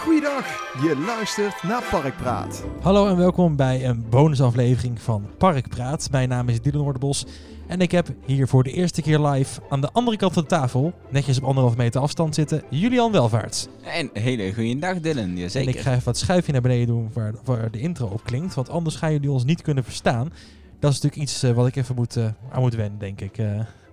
[0.00, 0.46] Goeiedag,
[0.82, 2.64] je luistert naar Parkpraat.
[2.80, 6.08] Hallo en welkom bij een bonusaflevering van Parkpraat.
[6.10, 7.26] Mijn naam is Dylan Noorderbos
[7.66, 10.48] en ik heb hier voor de eerste keer live aan de andere kant van de
[10.48, 13.68] tafel, netjes op anderhalf meter afstand zitten, Julian Welvaarts.
[13.84, 15.68] En een hele goede dag Dylan, jazeker.
[15.68, 18.54] En ik ga even wat schuifje naar beneden doen waar, waar de intro op klinkt,
[18.54, 20.32] want anders gaan jullie ons niet kunnen verstaan.
[20.78, 23.38] Dat is natuurlijk iets eh, wat ik even moet, eh, aan moet wennen, denk ik.
[23.38, 23.46] Eh,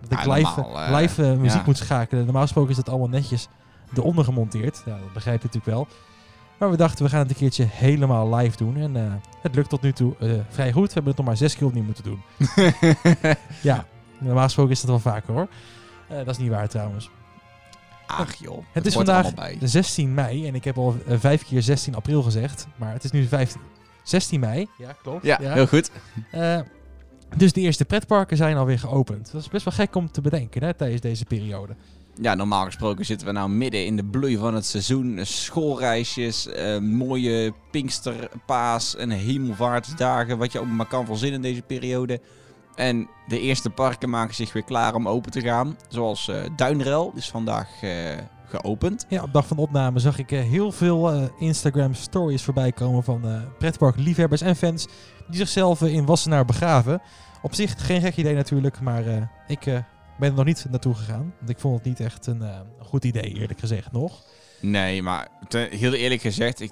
[0.08, 1.66] dat ik Ja, live, normaal, live muziek ja.
[1.66, 2.24] moet schakelen.
[2.24, 3.48] Normaal gesproken is dat allemaal netjes
[3.96, 4.82] eronder gemonteerd.
[4.86, 5.88] Ja, dat begrijp je natuurlijk wel.
[6.58, 8.78] Maar we dachten, we gaan het een keertje helemaal live doen.
[8.78, 10.88] En eh, het lukt tot nu toe eh, vrij goed.
[10.88, 12.22] We hebben het nog maar zes keer opnieuw moeten doen.
[13.62, 13.86] Ja,
[14.20, 15.48] normaal gesproken is dat wel vaker hoor.
[16.08, 17.10] Eh, dat is niet waar trouwens.
[18.08, 19.58] Ach joh, Het is vandaag allemaal bij.
[19.60, 20.48] de 16 mei.
[20.48, 22.68] En ik heb al vijf keer 16 april gezegd.
[22.76, 23.62] Maar het is nu 15,
[24.04, 24.68] 16 mei.
[24.78, 25.26] Ja, klopt.
[25.26, 25.92] Ja, heel goed.
[26.32, 26.60] Eh,
[27.38, 29.32] dus de eerste pretparken zijn alweer geopend.
[29.32, 31.76] Dat is best wel gek om te bedenken hè, tijdens deze periode.
[32.22, 35.20] Ja, normaal gesproken zitten we nou midden in de bloei van het seizoen.
[35.22, 40.38] Schoolreisjes, eh, mooie Pinkster, Paas en hemelvaartsdagen.
[40.38, 42.22] Wat je ook maar kan verzinnen in deze periode.
[42.76, 45.78] En de eerste parken maken zich weer klaar om open te gaan.
[45.88, 47.92] Zoals eh Duinrel is vandaag eh,
[48.46, 49.06] geopend.
[49.10, 53.42] Ja, op dag van opname zag ik heel veel Instagram stories voorbij komen van eh
[53.58, 54.88] pretparkliefhebbers en fans
[55.28, 57.02] die zichzelf in Wassenaar begraven.
[57.42, 59.04] Op zich geen gek idee natuurlijk, maar
[59.48, 59.66] ik
[60.20, 61.34] ben er nog niet naartoe gegaan.
[61.38, 64.22] Want ik vond het niet echt een eh, goed idee, eerlijk gezegd nog.
[64.62, 66.72] Nee, maar heel eerlijk gezegd, ik,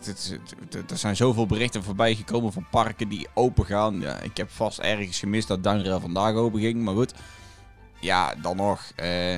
[0.89, 3.99] er zijn zoveel berichten voorbij gekomen van parken die open gaan.
[3.99, 7.13] Ja, ik heb vast ergens gemist dat Duinrail vandaag open ging, maar goed.
[7.99, 8.91] Ja, dan nog.
[8.95, 9.37] eh,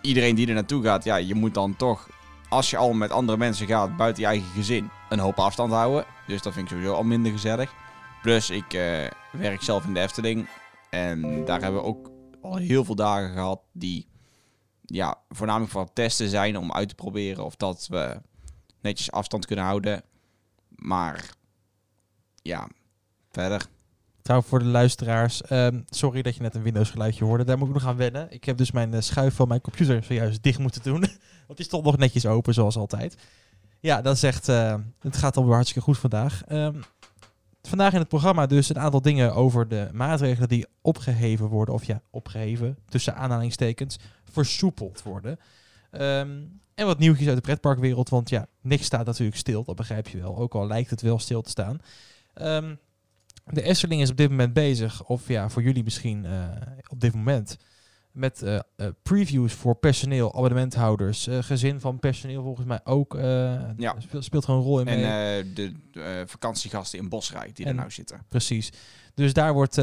[0.00, 2.08] iedereen die er naartoe gaat, ja, je moet dan toch,
[2.48, 6.04] als je al met andere mensen gaat buiten je eigen gezin, een hoop afstand houden.
[6.26, 7.72] Dus dat vind ik sowieso al minder gezellig.
[8.22, 10.48] Plus, ik eh, werk zelf in de Efteling.
[10.90, 12.10] En daar hebben we ook
[12.44, 14.06] al heel veel dagen gehad die
[14.84, 18.20] ja, voornamelijk voor het testen zijn om uit te proberen of dat we
[18.80, 20.02] netjes afstand kunnen houden.
[20.68, 21.30] Maar
[22.42, 22.68] ja,
[23.30, 23.66] verder.
[24.22, 27.44] Trouwens, voor de luisteraars, ehm, sorry dat je net een Windows geluidje hoorde.
[27.44, 28.32] Daar moet ik nog aan wennen.
[28.32, 31.00] Ik heb dus mijn eh, schuif van mijn computer zojuist dicht moeten doen.
[31.46, 33.16] Want die stond nog netjes open, zoals altijd.
[33.80, 34.48] Ja, dat echt...
[34.48, 36.44] eh, het gaat alweer hartstikke goed vandaag.
[36.44, 36.80] Ehm,
[37.68, 41.74] vandaag in het programma dus een aantal dingen over de maatregelen die opgeheven worden.
[41.74, 43.98] Of ja, opgeheven, tussen aanhalingstekens,
[44.30, 45.38] versoepeld worden.
[45.90, 46.42] Ehm,
[46.74, 48.08] en wat nieuwtjes uit de pretparkwereld.
[48.08, 50.36] Want ja, niks staat natuurlijk stil, dat begrijp je wel.
[50.36, 51.78] Ook al lijkt het wel stil te staan.
[52.34, 52.74] Ehm,
[53.44, 56.48] de Efteling is op dit moment bezig, of ja, voor jullie misschien eh,
[56.88, 57.56] op dit moment,
[58.14, 63.14] met eh, eh, previews voor personeel, abonnementhouders, eh, gezin van personeel volgens mij ook.
[63.76, 63.94] Ja.
[63.98, 65.52] speelt, speelt gewoon een rol in En mee.
[65.52, 65.72] de
[66.26, 68.22] vakantiegasten in Bosrijk die En- er nou zitten.
[68.28, 68.72] Precies.
[69.14, 69.74] Dus daar, wordt,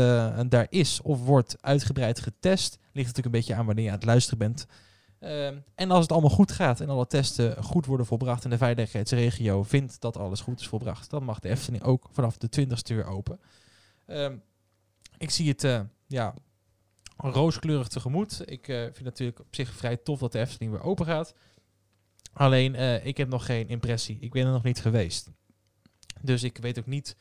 [0.49, 2.77] daar is of wordt uitgebreid getest.
[2.81, 4.65] Ligt natuurlijk een beetje aan wanneer je aan het luisteren bent.
[5.19, 8.57] Ehm, en als het allemaal goed gaat en alle testen goed worden volbracht en de
[8.57, 12.95] veiligheidsregio vindt dat alles goed is volbracht, dan mag de Efteling ook vanaf de 20ste
[12.95, 13.39] weer open.
[14.05, 14.35] Ehm,
[15.17, 16.33] ik zie het ja,
[17.29, 18.41] rooskleurig tegemoet.
[18.45, 21.33] Ik eh, vind het natuurlijk op zich vrij tof dat de Efteling weer open gaat.
[22.33, 24.17] Alleen, eh, ik heb nog geen impressie.
[24.19, 25.29] Ik ben er nog niet geweest.
[26.21, 27.15] Dus ik weet ook niet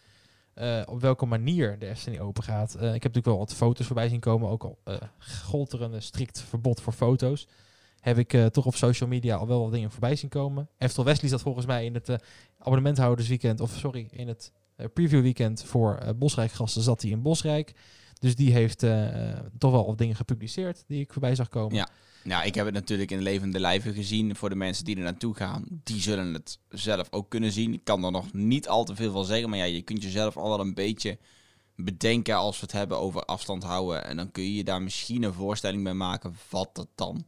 [0.54, 2.74] eh, op welke manier de Efteling open gaat.
[2.74, 4.48] Ik heb natuurlijk wel wat foto's voorbij zien komen.
[4.48, 4.78] Ook al
[5.18, 7.48] gold er een strikt verbod voor foto's.
[8.00, 10.68] Heb ik toch op social media al wel wat dingen voorbij zien komen.
[10.78, 12.16] Eftel Wesley zat volgens mij in het
[12.58, 14.52] abonnementhoudersweekend, of sorry, in het
[14.92, 17.74] preview weekend voor Bosrijk gasten zat hij in Bosrijk.
[18.20, 21.76] Dus die heeft eh, toch wel wat dingen gepubliceerd die ik voorbij zag komen.
[21.76, 21.88] Ja.
[22.24, 24.36] Ja, ik heb het natuurlijk in levende lijven gezien.
[24.36, 27.72] Voor de mensen die er naartoe gaan, die zullen het zelf ook kunnen zien.
[27.72, 30.36] Ik kan er nog niet al te veel van zeggen, maar ja, je kunt jezelf
[30.36, 31.18] al wel een beetje
[31.76, 34.04] bedenken als we het hebben over afstand houden.
[34.04, 37.24] En dan kun je je daar misschien een voorstelling bij maken wat dat dan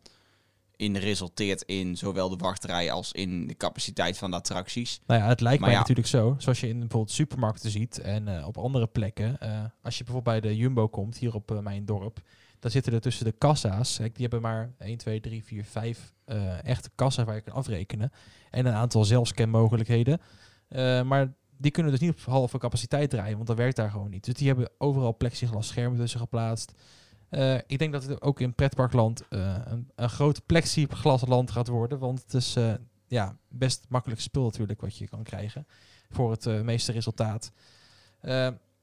[0.82, 5.00] in resulteert in zowel de wachtrij als in de capaciteit van de attracties.
[5.06, 5.81] Nou ja, het lijkt Maar mij ja.
[5.81, 6.34] natuurlijk zo.
[6.38, 9.41] Zoals je in bijvoorbeeld supermarkten ziet en eh, op andere plekken.
[9.41, 12.20] eh, als je bijvoorbeeld bij de Jumbo komt, hier op eh, mijn dorp.
[12.59, 13.97] Dan zitten er tussen de kassa's.
[13.97, 17.54] Kijk, die hebben maar 1, 2, 3, 4, 5 eh, echte kassa waar je kan
[17.54, 18.12] afrekenen.
[18.50, 20.20] En een aantal zelfscanmogelijkheden.
[21.06, 24.25] Maar die kunnen dus niet op halve capaciteit draaien, want dat werkt daar gewoon niet.
[24.25, 26.73] Dus die hebben overal plexiglas schermen tussen geplaatst.
[27.32, 31.99] Eh, ik denk dat het ook in pretparkland eh, een, een groot plexiglasland gaat worden.
[31.99, 32.75] Want het is eh,
[33.06, 35.67] ja, best makkelijk spul natuurlijk wat je kan krijgen
[36.11, 37.52] voor het meeste resultaat.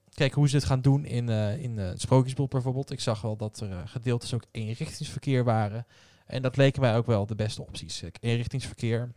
[0.09, 1.29] Kijk hoe ze het gaan doen in,
[1.59, 2.91] in het Sprookjesbos bijvoorbeeld.
[2.91, 5.85] Ik zag wel dat er gedeeltes ook eenrichtingsverkeer waren.
[6.25, 8.03] En dat leken mij ook wel de beste opties.
[8.19, 9.11] Eenrichtingsverkeer,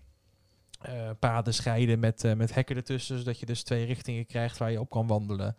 [1.18, 4.90] paden scheiden met, met hekken ertussen, zodat je dus twee richtingen krijgt waar je op
[4.90, 5.56] kan wandelen.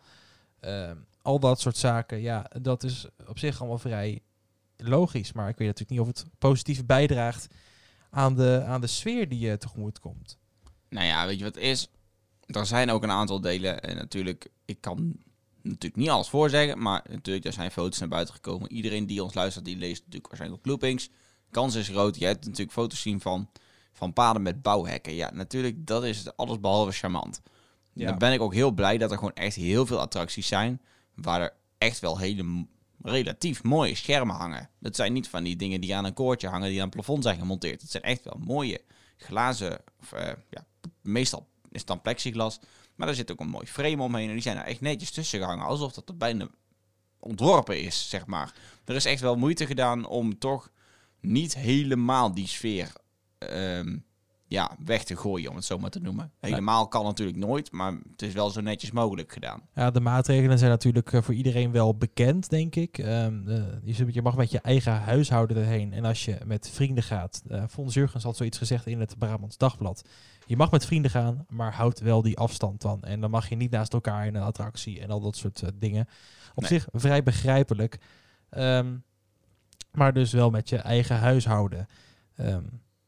[1.24, 4.22] Eh, al dat soort zaken, ja, dat is op zich allemaal vrij
[4.76, 5.32] logisch.
[5.32, 7.46] Maar ik weet natuurlijk niet of het positief bijdraagt
[8.10, 10.38] aan de, aan de sfeer die je tegemoet komt.
[10.88, 11.88] Nou ja, weet je wat is?
[12.46, 13.82] Er zijn ook een aantal delen.
[13.82, 15.16] En natuurlijk, ik kan
[15.62, 16.82] natuurlijk niet alles voorzeggen.
[16.82, 18.72] Maar natuurlijk, er zijn foto's naar buiten gekomen.
[18.72, 21.10] Iedereen die ons luistert, die leest natuurlijk waarschijnlijk ook loopings.
[21.50, 22.18] Kans is groot.
[22.18, 23.50] Je hebt natuurlijk foto's zien van,
[23.92, 25.14] van paden met bouwhekken.
[25.14, 27.40] Ja, natuurlijk, dat is alles behalve charmant.
[27.92, 28.06] Ja.
[28.06, 30.80] Dan ben ik ook heel blij dat er gewoon echt heel veel attracties zijn.
[31.14, 32.66] Waar er echt wel hele
[33.02, 34.70] relatief mooie schermen hangen.
[34.80, 37.22] Dat zijn niet van die dingen die aan een koordje hangen, die aan het plafond
[37.22, 37.80] zijn gemonteerd.
[37.80, 38.80] Het zijn echt wel mooie
[39.16, 40.66] glazen, of, eh, ja,
[41.02, 42.60] meestal is het dan plexiglas.
[42.94, 45.38] Maar er zit ook een mooi frame omheen en die zijn er echt netjes tussen
[45.38, 45.64] gehangen.
[45.64, 46.48] Alsof dat er bijna
[47.18, 48.54] ontworpen is, zeg maar.
[48.84, 50.70] Er is echt wel moeite gedaan om toch
[51.20, 52.92] niet helemaal die sfeer
[53.38, 53.98] ehm,
[54.54, 56.32] ja, weg te gooien, om het zo maar te noemen.
[56.40, 59.62] Helemaal kan natuurlijk nooit, maar het is wel zo netjes mogelijk gedaan.
[59.74, 62.98] Ja, de maatregelen zijn natuurlijk eh, voor iedereen wel bekend, denk ik.
[62.98, 65.92] Ehm, eh, je, mag met je eigen huishouden erheen.
[65.92, 69.56] En als je met vrienden gaat, eh Fons Jurgens had zoiets gezegd in het Brabants
[69.56, 70.08] Dagblad.
[70.46, 73.02] Je mag met vrienden gaan, maar houd wel die afstand dan.
[73.02, 76.06] En dan mag je niet naast elkaar in een attractie en al dat soort dingen.
[76.54, 76.70] Op Nee.
[76.70, 77.98] zich vrij begrijpelijk.
[78.50, 78.96] Ehm,
[79.92, 81.86] maar dus wel met je eigen huishouden.
[82.36, 82.62] Ehm,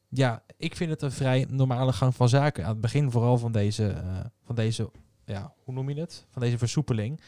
[0.09, 2.65] ja, ik vind het een vrij normale gang van zaken.
[2.65, 4.91] Aan het begin vooral van deze, eh, van deze
[5.25, 6.27] ja, hoe noem je het?
[6.31, 7.21] Van deze versoepeling.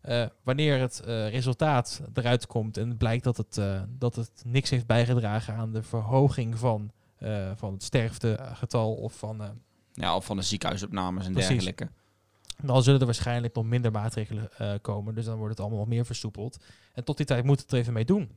[0.00, 4.70] Eh, wanneer het eh, resultaat eruit komt en het blijkt dat het, dat het niks
[4.70, 6.90] heeft bijgedragen aan de verhoging van,
[7.54, 9.60] van het sterftegetal of van
[9.92, 11.50] Ja, of van de ziekenhuisopnames en Precies.
[11.50, 11.88] dergelijke.
[12.62, 14.50] dan zullen er waarschijnlijk nog minder maatregelen
[14.80, 15.14] komen.
[15.14, 16.64] Dus dan wordt het allemaal nog meer versoepeld.
[16.92, 18.30] En tot die tijd moet het er even mee doen.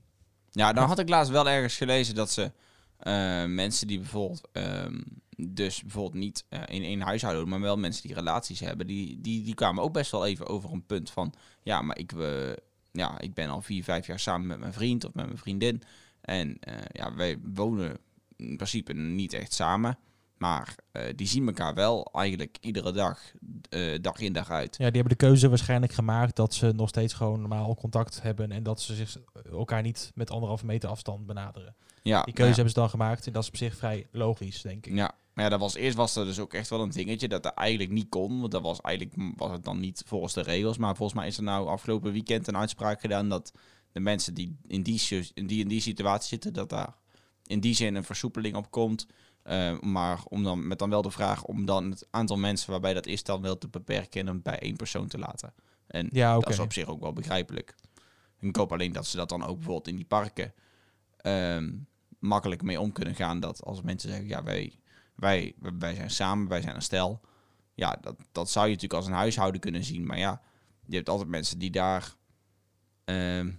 [0.51, 2.51] Ja, dan had ik laatst wel ergens gelezen dat ze
[2.99, 5.01] eh, mensen die bijvoorbeeld, ehm,
[5.37, 9.43] dus bijvoorbeeld niet eh, in één huishouden, maar wel mensen die relaties hebben, die, die,
[9.43, 12.51] die kwamen ook best wel even over een punt van, ja, maar ik, eh,
[12.91, 15.81] ja, ik ben al vier, vijf jaar samen met mijn vriend of met mijn vriendin.
[16.21, 17.97] En eh, ja, wij wonen
[18.35, 19.97] in principe niet echt samen.
[20.39, 23.19] Maar eh, die zien elkaar wel eigenlijk iedere dag,
[23.69, 24.71] eh, dag in dag uit.
[24.77, 28.51] Ja, die hebben de keuze waarschijnlijk gemaakt dat ze nog steeds gewoon normaal contact hebben.
[28.51, 29.17] En dat ze zich,
[29.51, 31.75] elkaar niet met anderhalve meter afstand benaderen.
[32.03, 32.55] Ja, Die keuze ja.
[32.55, 33.27] hebben ze dan gemaakt.
[33.27, 34.93] En dat is op zich vrij logisch, denk ik.
[34.95, 37.43] Ja, maar ja, dat was, eerst was er dus ook echt wel een dingetje dat
[37.43, 38.39] dat eigenlijk niet kon.
[38.39, 40.77] Want dat was eigenlijk was het dan niet volgens de regels.
[40.77, 43.51] Maar volgens mij is er nou afgelopen weekend een uitspraak gedaan dat
[43.91, 46.93] de mensen die in die, su- in die, in die situatie zitten, dat daar
[47.45, 49.07] in die zin een versoepeling op komt.
[49.49, 52.93] Eh, maar om dan, met dan wel de vraag om dan het aantal mensen waarbij
[52.93, 55.53] dat is dan wel te beperken en hem bij één persoon te laten.
[55.87, 57.75] En Ja, dat is op zich ook wel begrijpelijk.
[58.39, 60.53] Ik hoop alleen dat ze dat dan ook bijvoorbeeld in die parken
[61.17, 61.71] ehm,
[62.19, 63.39] makkelijk mee om kunnen gaan.
[63.39, 64.79] Dat als mensen zeggen, ja, wij,
[65.15, 67.21] wij, wij zijn samen, wij zijn een stel.
[67.73, 70.05] Ja, dat, dat zou je natuurlijk als een huishouden kunnen zien.
[70.05, 70.41] Maar ja,
[70.85, 72.15] je hebt altijd mensen die daar,
[73.05, 73.51] ehm,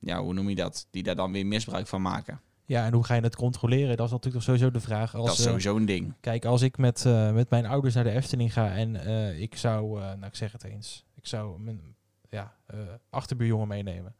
[0.00, 0.86] ja, hoe noem je dat?
[0.90, 2.40] Die daar dan weer misbruik van maken.
[2.66, 3.96] Ja, en hoe ga je het controleren?
[3.96, 5.14] Dat is natuurlijk toch sowieso de vraag.
[5.14, 6.14] Als, dat is eh, sowieso een ding.
[6.20, 9.56] Kijk, als ik met, eh, met mijn ouders naar de Efteling ga en eh, ik
[9.56, 11.80] zou, nou ik zeg het eens, ik zou mijn
[12.30, 12.56] ja,
[13.10, 14.14] achterbuurjongen meenemen.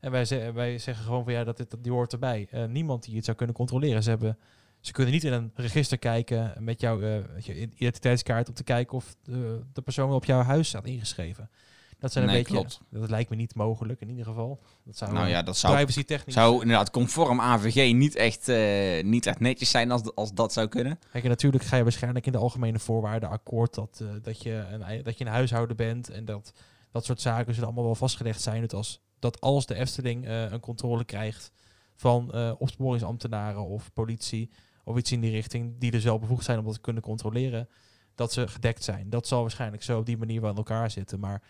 [0.00, 2.48] En wij, ze- wij zeggen gewoon van ja, dat, dit, dat die hoort erbij.
[2.68, 4.02] Niemand die het zou kunnen controleren.
[4.02, 4.38] Ze, hebben,
[4.80, 9.16] ze kunnen niet in een register kijken met jouw je identiteitskaart om te kijken of
[9.22, 11.50] de, de persoon op jouw huis staat ingeschreven.
[11.98, 12.80] Dat zijn een Nee, beetje, klopt.
[12.90, 14.60] dat lijkt me niet mogelijk in ieder geval.
[14.84, 18.48] Dat zou Nou eh, ja, dat zou, privacy technisch zou inderdaad conform AVG niet echt,
[18.48, 20.98] eh, niet echt netjes zijn als, als dat zou kunnen.
[21.12, 25.02] Kijk, natuurlijk ga je waarschijnlijk in de algemene voorwaarden akkoord dat, eh, dat, je een,
[25.02, 26.52] dat je een huishouden bent en dat
[26.94, 28.60] dat soort zaken zullen allemaal wel vastgelegd zijn.
[28.60, 31.52] Dat als, dat als de Efteling eh, een controle krijgt
[31.96, 34.50] van eh opsporingsambtenaren of politie
[34.84, 37.68] of iets in die richting, die dus wel bevoegd zijn om dat te kunnen controleren,
[38.14, 39.10] dat ze gedekt zijn.
[39.10, 41.20] Dat zal waarschijnlijk zo op die manier wel in elkaar zitten.
[41.20, 41.42] Maar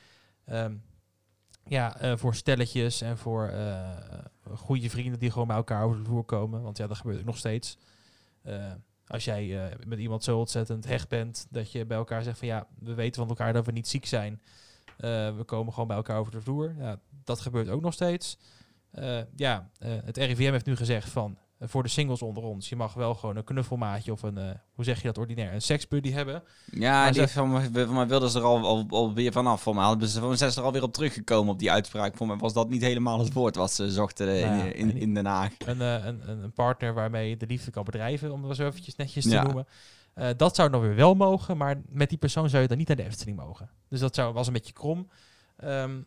[0.44, 0.74] ehm,
[1.66, 3.88] ja, eh, voor stelletjes en voor eh,
[4.54, 7.24] goede vrienden die gewoon bij elkaar over de vloer komen, want ja, dat gebeurt ook
[7.24, 7.78] nog steeds.
[8.42, 8.72] Eh,
[9.06, 12.66] als jij met iemand zo ontzettend hecht bent dat je bij elkaar zegt van ja,
[12.78, 14.40] we weten van elkaar dat we niet ziek zijn.
[14.96, 16.74] We komen gewoon bij elkaar over de vloer.
[16.78, 18.38] Ja, dat gebeurt ook nog steeds.
[19.36, 23.14] Ja, het RIVM heeft nu gezegd van voor de singles onder ons, je mag wel
[23.14, 26.42] gewoon een knuffelmaatje of een, eh, hoe zeg je dat ordinair, een seksbuddy hebben.
[26.70, 29.32] Ja, Maar die ze- van, mij- van mij wilden ze er al, al, al weer
[29.32, 29.62] vanaf.
[29.62, 32.16] Voor mij hadden ze, zijn ze er alweer op teruggekomen op die uitspraak.
[32.16, 34.72] Voor mij was dat niet helemaal het woord wat ze zochten eh, Nou ja, in,
[34.74, 35.52] in, in Den Haag.
[35.66, 38.96] Een, eh, een, een partner waarmee je de liefde kan bedrijven, om het zo eventjes
[38.96, 39.42] netjes te Ja.
[39.42, 39.66] noemen.
[40.14, 42.88] Eh, dat zou dan weer wel mogen, maar met die persoon zou je dan niet
[42.88, 43.70] naar de Efteling mogen.
[43.88, 45.08] Dus dat zou, was een beetje krom.
[45.56, 46.00] Ehm,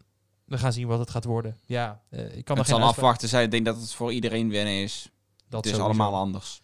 [0.46, 1.58] we gaan zien wat het gaat worden.
[1.66, 3.44] Ja, eh, ik kan Het geen zal afwachten zijn.
[3.46, 5.10] Ik denk dat het voor iedereen wennen is.
[5.50, 6.02] Dat het is sowieso.
[6.02, 6.62] allemaal anders.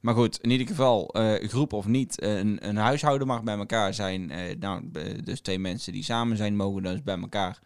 [0.00, 3.56] Maar goed, in ieder geval, eh, groep of niet, eh, een, een huishouden mag bij
[3.56, 4.30] elkaar zijn.
[4.30, 4.90] Eh, nou,
[5.24, 7.58] dus twee mensen die samen zijn, mogen dus bij elkaar.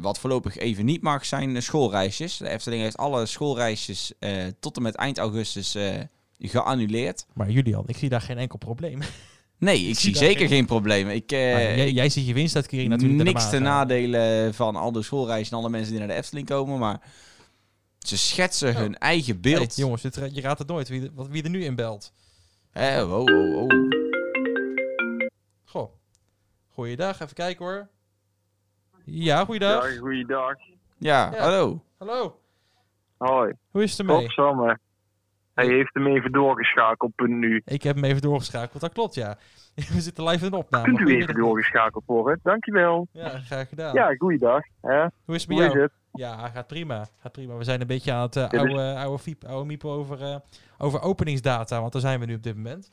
[0.00, 2.36] Wat voorlopig even niet mag, zijn schoolreisjes.
[2.36, 4.12] De Efteling heeft alle schoolreisjes
[4.60, 5.76] tot en met eind augustus
[6.38, 7.26] geannuleerd.
[7.34, 9.00] Maar Julian, ik zie daar geen enkel probleem.
[9.58, 11.14] Nee, ik zie zeker geen- geen problemen.
[11.14, 15.58] Ik, Maar jij, ziet je winstuitkering natuurlijk niks te nadelen van al de schoolreizen en
[15.58, 17.00] alle mensen die naar de Efteling komen, maar
[18.06, 18.76] ze schetsen Oh.
[18.76, 19.76] hun eigen Hey, beeld.
[19.76, 22.12] jongens, dit, je raadt het nooit wie, er- wat- wie er nu inbelt.
[22.70, 23.88] Hè, oh, oh, oh.
[25.64, 25.90] Goh.
[26.68, 27.88] Goeiedag, even kijken hoor.
[29.04, 29.92] Ja, goeiedag.
[29.92, 30.54] Ja, goeiedag.
[30.98, 31.38] Ja, Ja.
[31.40, 31.82] hallo.
[31.98, 32.40] Hallo.
[33.16, 33.52] Hoi.
[33.70, 34.16] Hoe is het ermee?
[34.24, 34.78] Godsamme.
[35.66, 37.62] Hij heeft hem even doorgeschakeld, punt nu.
[37.64, 39.36] Ik heb hem even doorgeschakeld, dat klopt ja.
[39.94, 40.84] We zitten live in de opname.
[40.84, 42.40] Kunt u even doorgeschakeld worden?
[42.42, 43.08] Dankjewel.
[43.12, 43.94] Ja, graag gedaan.
[43.94, 44.62] Ja, goeiedag.
[44.80, 45.00] Hè?
[45.24, 45.82] Hoe is het met Hoe is jou?
[45.82, 45.92] het?
[46.12, 47.06] Ja, gaat prima.
[47.18, 47.56] Gaat prima.
[47.56, 50.22] We zijn een beetje aan het eh, Dit is- oude, oude, fiep, oude miepen over,
[50.22, 50.36] eh,
[50.78, 52.92] over openingsdata, want daar zijn we nu op dit moment.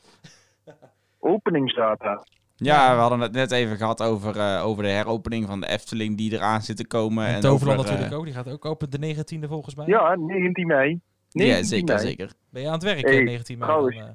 [1.20, 2.24] Openingsdata.
[2.56, 6.18] Ja, we hadden het net even gehad over, eh, over de heropening van de Efteling
[6.18, 7.26] die eraan zit te komen.
[7.26, 8.26] En en Toverland over, natuurlijk ook.
[8.26, 9.86] Die gaat ook open de 19e volgens mij.
[9.88, 11.00] Ja, 19 mei.
[11.38, 12.08] 19 Ja, zeker, mei.
[12.08, 12.32] zeker.
[12.50, 13.70] Ben je aan het werk, Hey, eh, 19 mei?
[13.70, 13.96] trouwens.
[13.98, 14.13] dan, eh?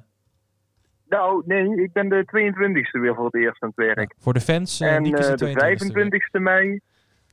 [1.09, 3.99] Nou, nee, ik ben de 22e weer voor het eerst aan het werk.
[3.99, 5.59] Ja, voor de fans, eh, en eh, de de 22e.
[5.59, 6.79] 25e mei.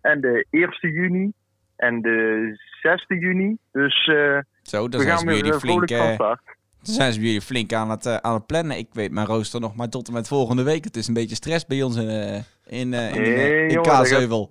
[0.01, 1.33] En de 1e juni.
[1.77, 3.57] En de 6e juni.
[3.73, 6.07] Dus eh, Zo, dan we zijn gaan ze bij weer jullie eh, flink, vrolijk van
[6.09, 6.41] eh, start.
[6.83, 8.77] dan zijn ze bij jullie flink aan het, eh, aan het plannen.
[8.79, 10.85] Ik weet mijn rooster nog maar tot en met volgende week.
[10.85, 12.35] Het is een beetje stress bij ons in, eh
[12.67, 14.51] in, eh, in, Nee, eh, Kaasheuvel.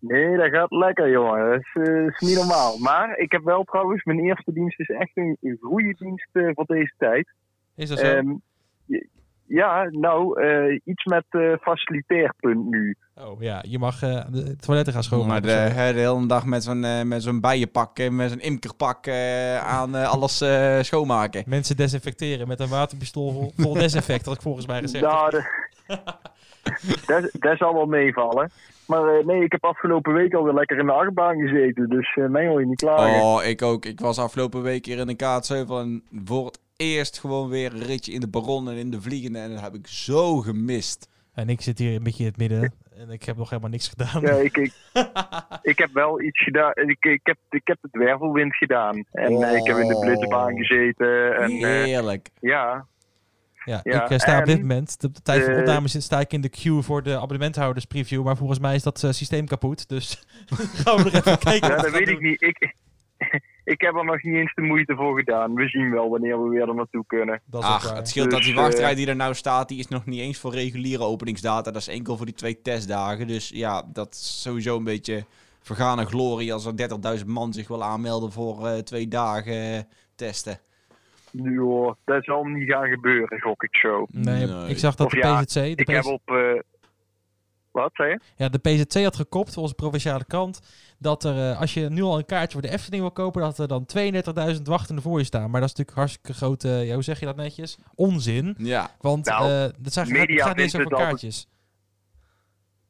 [0.00, 1.50] Nee, dat gaat lekker, jongen.
[1.50, 2.78] Dat is, eh, is niet normaal.
[2.78, 6.50] Maar ik heb wel trouwens, mijn eerste dienst is echt een, een goede dienst eh,
[6.54, 7.28] voor deze tijd.
[7.76, 8.04] Is dat zo?
[8.06, 8.34] Ehm,
[9.46, 12.94] ja, nou, eh, iets met eh facilitair punt nu.
[13.14, 15.42] oh ja, je mag eh, de toiletten gaan Maar schoonmaken.
[15.42, 19.06] de, hè, de hele dag met zo'n eh, met zo'n bijenpak en met zo'n imkerpak
[19.06, 21.42] eh, aan eh, alles eh, schoonmaken.
[21.46, 25.04] Mensen desinfecteren met een waterpistool vol, vol desinfect, had ik volgens mij gezegd.
[25.04, 25.30] Nou,
[27.06, 28.50] dat, dat zal wel meevallen.
[28.88, 31.88] Maar eh, nee, ik heb afgelopen week alweer lekker in de achtbaan gezeten.
[31.88, 33.22] Dus eh mij hoor je niet klagen.
[33.22, 33.84] Oh, ik ook.
[33.84, 37.82] Ik was afgelopen week hier in de Kaatsheuvel en voor het eerst gewoon weer een
[37.82, 39.38] ritje in de Baron en in de Vliegende.
[39.38, 41.08] En dat heb ik zo gemist.
[41.34, 43.88] En ik zit hier een beetje in het midden en ik heb nog helemaal niks
[43.88, 44.20] gedaan.
[44.22, 44.72] Ja, ik, ik,
[45.72, 46.72] ik heb wel iets gedaan.
[46.74, 49.04] Ik, ik, heb, ik heb het wervelwind gedaan.
[49.12, 50.00] En eh, ik heb in de Oh.
[50.00, 51.36] blitzbaan gezeten.
[51.36, 52.28] En Heerlijk.
[52.40, 52.86] ja,
[53.68, 55.88] Ja, Ja, ik eh, sta op dit en moment, de, de tijd van de- opname
[55.88, 59.02] zit, sta ik in de queue voor de abonnementhouders preview, maar volgens mij is dat
[59.02, 60.24] eh, systeem kapot, dus
[60.84, 61.68] gaan we nog even kijken.
[61.68, 62.42] ja dat we weet ik niet.
[62.42, 62.74] Ik,
[63.74, 65.54] ik heb er nog niet eens de moeite voor gedaan.
[65.54, 67.40] We zien wel wanneer we weer er naartoe kunnen.
[67.44, 69.78] Dat is Ach, het scheelt dat die Dus, wachtrij eh, die er nou staat, die
[69.78, 71.70] is nog niet eens voor reguliere openingsdata.
[71.70, 73.26] Dat is enkel voor die twee testdagen.
[73.26, 75.24] Dus ja, dat is sowieso een beetje
[75.62, 79.80] vergane glorie als er 30.000 man zich wil aanmelden voor eh, twee dagen eh,
[80.14, 80.58] testen.
[81.32, 84.06] Nu hoor, dat zal niet gaan gebeuren, gok ik zo.
[84.10, 84.68] Nee, Nee.
[84.68, 86.22] ik zag dat Of de PZC, de, Ik heb op...
[86.30, 86.60] eh,
[87.70, 88.20] wat zei je?
[88.36, 90.60] ja, de PZC had gekopt, onze provinciale kant,
[90.98, 93.58] dat er, eh, als je nu al een kaartje voor de Efteling wil kopen, dat
[93.58, 93.86] er dan
[94.56, 95.50] 32.000 wachtenden voor je staan.
[95.50, 97.78] Maar dat is natuurlijk hartstikke grote, ja, hoe zeg je dat netjes?
[97.94, 98.54] Onzin.
[98.58, 101.48] Ja, Want Nou, eh dat zijn, media niet het altijd- kaartjes.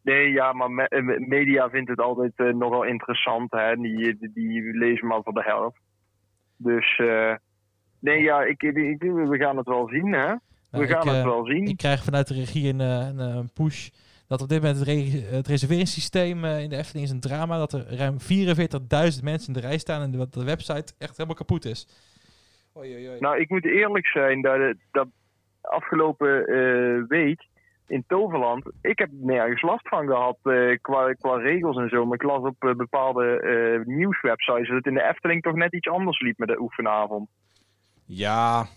[0.02, 3.50] Nee, ja, maar me- eh, media vindt het altijd eh, nogal interessant.
[3.52, 3.76] Hè?
[3.76, 5.78] Die, die, die lezen maar voor de helft.
[6.56, 7.34] Dus eh,
[8.00, 10.26] nee, ja, ik, ik, ik- we gaan het wel zien, hè?
[10.26, 10.38] Nou,
[10.70, 11.66] we ik, gaan eh, het wel zien.
[11.66, 13.88] Ik krijg vanuit de regie een, eh, een, eh, een push
[14.28, 17.58] dat op dit moment het, re- het reserveringssysteem eh, in de Efteling is een drama.
[17.58, 21.36] Dat er ruim 44.000 mensen in de rij staan en dat de website echt helemaal
[21.36, 21.86] kapot is.
[22.76, 23.20] Oei, oei, oei.
[23.20, 25.08] Nou, ik moet eerlijk zijn dat, dat
[25.60, 27.46] afgelopen eh, week
[27.86, 32.04] in Toverland, ik heb nergens last van gehad eh, qua, qua regels en zo.
[32.04, 35.74] Maar ik las op eh, bepaalde eh, nieuwswebsites dat het in de Efteling toch net
[35.74, 37.28] iets anders liep met de oefenavond.
[38.08, 38.68] Ja.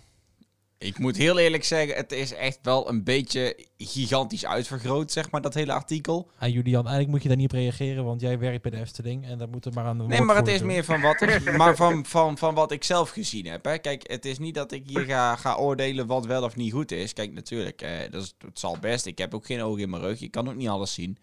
[0.77, 5.41] Ik moet heel eerlijk zeggen, het is echt wel een beetje gigantisch uitvergroot, zeg maar,
[5.41, 6.31] dat hele artikel.
[6.39, 9.25] Ah, Julian, eigenlijk moet je daar niet op reageren, want jij werkt bij de Efteling
[9.25, 11.51] en dat moet er maar aan de Nee, maar het is meer van wat, ik-
[11.57, 13.65] maar van, van, van wat ik zelf gezien heb.
[13.65, 13.77] Hè.
[13.77, 16.91] Kijk, het is niet dat ik hier ga, ga oordelen wat wel of niet goed
[16.91, 17.13] is.
[17.13, 19.05] Kijk, natuurlijk, eh, dat is, het zal best.
[19.05, 20.21] Ik heb ook geen ogen in mijn rug.
[20.21, 21.17] Ik kan ook niet alles zien.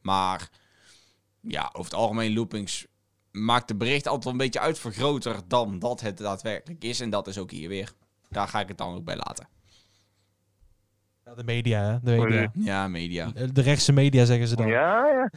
[0.00, 0.48] Maar
[1.40, 2.86] ja, over het algemeen loopings
[3.34, 7.00] maakt de bericht altijd wel een beetje uitvergroter dan dat het daadwerkelijk is.
[7.00, 7.92] En dat is ook hier weer.
[8.28, 9.48] Daar ga ik het dan ook bij laten.
[11.24, 11.98] Ja, de media, hè?
[12.02, 12.50] De, media.
[12.52, 13.30] Ja, media.
[13.52, 14.66] De rechtse media zeggen ze dan.
[14.66, 15.30] Ja, ja.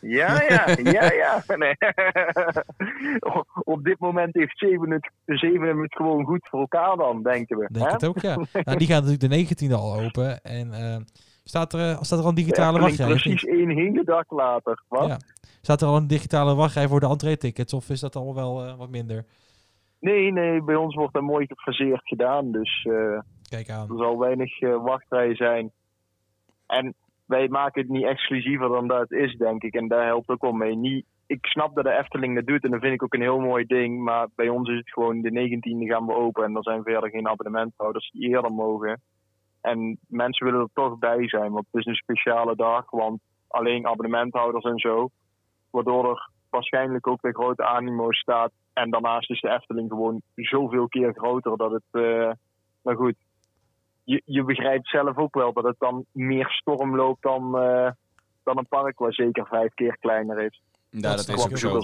[0.00, 1.42] Ja, ja, ja, ja.
[1.56, 1.74] Nee.
[3.74, 7.68] Op dit moment heeft Zeven het, Zeven het gewoon goed voor elkaar dan, denken we.
[7.72, 7.92] Denk hè?
[7.92, 8.36] het ook, ja.
[8.64, 10.42] nou, die gaat natuurlijk de 19e al open.
[10.42, 10.96] En eh,
[11.44, 13.32] staat, er, eh, staat er al een digitale Efteling wachtrij?
[13.34, 14.82] precies één hele dag later.
[14.88, 15.06] Wat?
[15.06, 15.18] Ja.
[15.60, 17.72] Staat er al een digitale wachtrij voor de entree-tickets?
[17.72, 19.24] Of is dat al wel eh, wat minder?
[20.00, 22.52] Nee, nee, bij ons wordt dat mooi gefaseerd gedaan.
[22.52, 23.18] Dus eh,
[23.48, 23.90] Kijk aan.
[23.90, 25.70] er zal weinig eh, wachtrij zijn.
[26.66, 26.94] En
[27.26, 29.74] wij maken het niet exclusiever dan dat het is, denk ik.
[29.74, 30.76] En daar helpt ook wel mee.
[30.76, 33.40] Niet ik snap dat de Efteling dat doet en dat vind ik ook een heel
[33.40, 34.02] mooi ding.
[34.02, 37.10] Maar bij ons is het gewoon de 19e gaan we open en er zijn verder
[37.10, 39.02] geen abonnementhouders die eerder mogen.
[39.60, 42.90] En mensen willen er toch bij zijn, want het is een speciale dag.
[42.90, 45.08] Want alleen abonnementhouders en zo.
[45.70, 48.52] Waardoor er waarschijnlijk ook weer grote animo staat.
[48.72, 52.02] En daarnaast is de Efteling gewoon zoveel keer groter dat het.
[52.02, 52.30] eh
[52.82, 53.14] maar goed,
[54.04, 57.90] je, je begrijpt zelf ook wel dat het dan meer storm loopt dan, eh,
[58.42, 60.62] dan een park waar zeker vijf keer kleiner is.
[60.88, 61.80] Ja, Dat dat, is ook zo.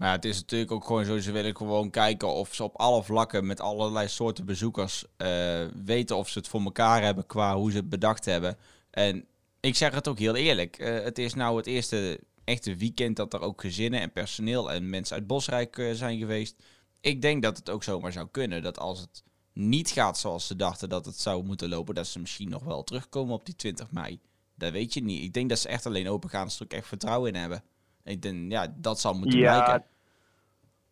[0.00, 3.02] Maar het is natuurlijk ook gewoon zo, ze willen gewoon kijken of ze op alle
[3.02, 7.70] vlakken met allerlei soorten bezoekers eh, weten of ze het voor elkaar hebben qua hoe
[7.70, 8.56] ze het bedacht hebben.
[8.90, 9.24] En
[9.60, 13.32] ik zeg het ook heel eerlijk, eh, het is nou het eerste echte weekend dat
[13.32, 16.54] er ook gezinnen en personeel en mensen uit Bosrijk eh, zijn geweest.
[17.00, 20.56] Ik denk dat het ook zomaar zou kunnen dat als het niet gaat zoals ze
[20.56, 23.90] dachten dat het zou moeten lopen, dat ze misschien nog wel terugkomen op die 20
[23.90, 24.20] mei.
[24.54, 25.22] Dat weet je niet.
[25.22, 27.62] Ik denk dat ze echt alleen open gaan er ook echt vertrouwen in hebben.
[28.10, 29.86] Ik denk, ja, dat zal moeten Ja, blijken.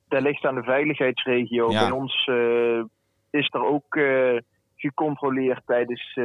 [0.08, 1.70] dat ligt aan de veiligheidsregio.
[1.70, 1.80] Ja.
[1.80, 2.82] Bij ons eh,
[3.30, 4.37] is er ook eh,
[4.76, 6.25] gecontroleerd tijdens eh,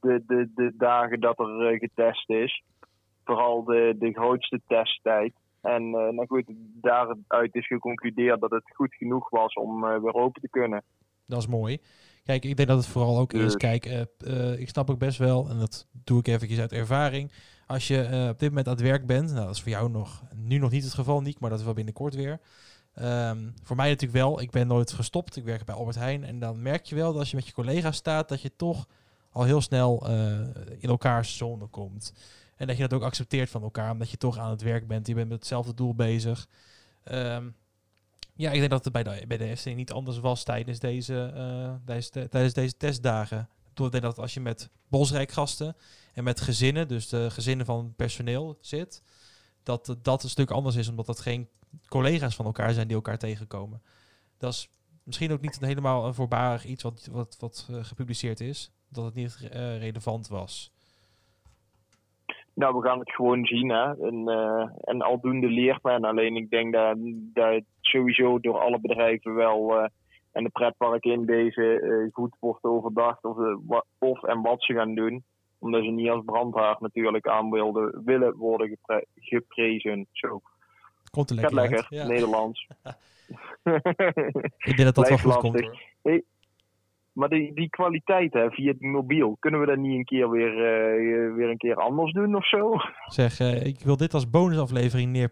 [0.00, 2.62] de, de, de dagen dat er getest is.
[3.24, 5.32] Vooral de, de grootste testtijd.
[5.60, 6.44] En eh, nou goed,
[6.80, 10.82] daaruit is geconcludeerd dat het goed genoeg was om eh, weer open te kunnen.
[11.26, 11.78] Dat is mooi.
[12.24, 13.56] Kijk, ik denk dat het vooral ook is.
[13.56, 13.84] Kijk,
[14.58, 17.30] ik snap ook best wel, en dat doe ik eventjes uit ervaring.
[17.72, 19.90] Als je eh, op dit moment aan het werk bent, nou dat is voor jou
[19.90, 22.40] nog, nu nog niet het geval, Niek, maar dat is wel binnenkort weer.
[22.94, 24.40] Ehm, voor mij natuurlijk wel.
[24.40, 25.36] Ik ben nooit gestopt.
[25.36, 26.24] Ik werk bij Albert Heijn.
[26.24, 28.86] En dan merk je wel dat als je met je collega's staat, dat je toch
[29.30, 30.38] al heel snel eh,
[30.78, 32.12] in elkaars zone komt.
[32.56, 35.06] En dat je dat ook accepteert van elkaar, omdat je toch aan het werk bent.
[35.06, 36.48] Je bent met hetzelfde doel bezig.
[37.04, 37.48] Ehm,
[38.34, 41.32] ja, ik denk dat het bij de, bij de Efteling niet anders was tijdens deze,
[41.34, 43.48] eh, tijdens, de- tijdens deze testdagen.
[43.74, 45.76] Denk dat als je met Bosrijk-gasten
[46.14, 49.02] en met gezinnen, dus de gezinnen van personeel zit,
[49.62, 51.48] dat dat een stuk anders is, omdat dat geen
[51.88, 53.82] collega's van elkaar zijn die elkaar tegenkomen.
[54.38, 54.68] Dat is
[55.04, 59.14] misschien ook niet helemaal een voorbarig iets wat, wat, wat eh, gepubliceerd is, dat het
[59.14, 60.72] niet eh, relevant was.
[62.54, 63.68] Nou, we gaan het gewoon zien.
[63.68, 64.06] Hè.
[64.06, 65.82] En, eh, en aldoende leert.
[65.82, 66.96] Alleen ik denk dat,
[67.32, 69.88] dat sowieso door alle bedrijven wel
[70.32, 74.62] en de pretparken in deze eh, goed wordt overdacht of, eh, wa- of en wat
[74.64, 75.24] ze gaan doen.
[75.58, 80.06] Omdat ze niet als brandhaard natuurlijk aan wilden, willen worden gepre- geprezen.
[80.12, 80.40] Zo,
[81.10, 81.86] Komt er gaat lekker.
[81.88, 82.06] Ja.
[82.06, 82.66] Nederlands.
[84.58, 85.60] Ik denk dat dat wel goed komt.
[86.02, 86.20] hoor.
[87.12, 90.52] maar die, die kwaliteit hè, via het mobiel, kunnen we dat niet een keer weer,
[90.52, 92.74] eh, weer een keer anders doen of zo?
[93.06, 95.28] Zeg, eh, ik wil dit als bonusaflevering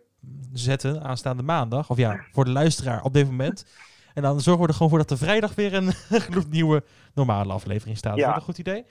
[0.53, 1.91] neerzetten aanstaande maandag.
[1.91, 3.89] Of ja, voor de luisteraar op dit moment.
[4.15, 5.93] En dan zorgen we er gewoon voor dat er vrijdag weer een
[6.31, 6.83] gloednieuwe
[7.15, 8.17] normale aflevering staat.
[8.17, 8.27] Is Ja.
[8.27, 8.85] dat een goed idee?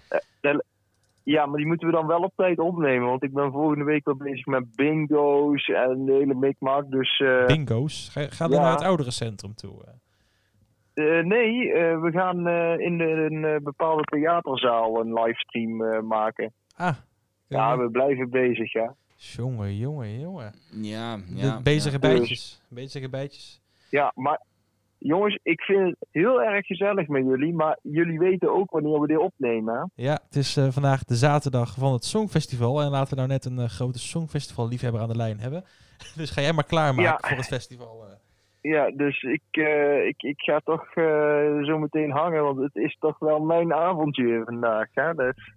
[1.23, 3.08] Ja, maar die moeten we dan wel op tijd opnemen.
[3.08, 6.91] Want ik ben volgende week wel bezig met bingo's en de hele mikmak.
[6.91, 8.10] Dus eh, Bingo's.
[8.12, 8.63] Ga, ga dan Ja.
[8.63, 9.84] naar het ouderencentrum toe.
[10.93, 11.17] eh.
[11.19, 16.01] eh, nee, eh, we gaan eh, in de, een eh, bepaalde theaterzaal een livestream eh,
[16.01, 16.53] maken.
[16.75, 16.95] Ah.
[17.47, 18.95] Ja, eh, we blijven bezig, ja.
[19.15, 20.53] Jongen, jongen, jongen.
[20.71, 21.62] Ja, De ja.
[21.62, 21.99] bezige ja.
[21.99, 22.62] bijtjes.
[22.67, 23.62] Bezige bijtjes.
[23.89, 24.41] Ja, maar
[24.99, 27.53] jongens, ik vind het heel erg gezellig met jullie.
[27.53, 30.03] Maar jullie weten ook wanneer we dit opnemen, hè?
[30.03, 32.81] Ja, het is eh, vandaag de zaterdag van het Songfestival.
[32.81, 35.63] En laten we nou net een eh, grote Songfestival-liefhebber aan de lijn hebben.
[36.17, 37.27] dus ga jij maar klaarmaken Ja.
[37.27, 38.05] voor het festival.
[38.07, 38.13] eh.
[38.62, 39.41] Ja, dus ik,
[40.07, 40.85] ik, ik ga toch
[41.65, 42.43] zo meteen hangen.
[42.43, 45.13] Want het is toch wel mijn avondje vandaag, hè?
[45.13, 45.53] Dus,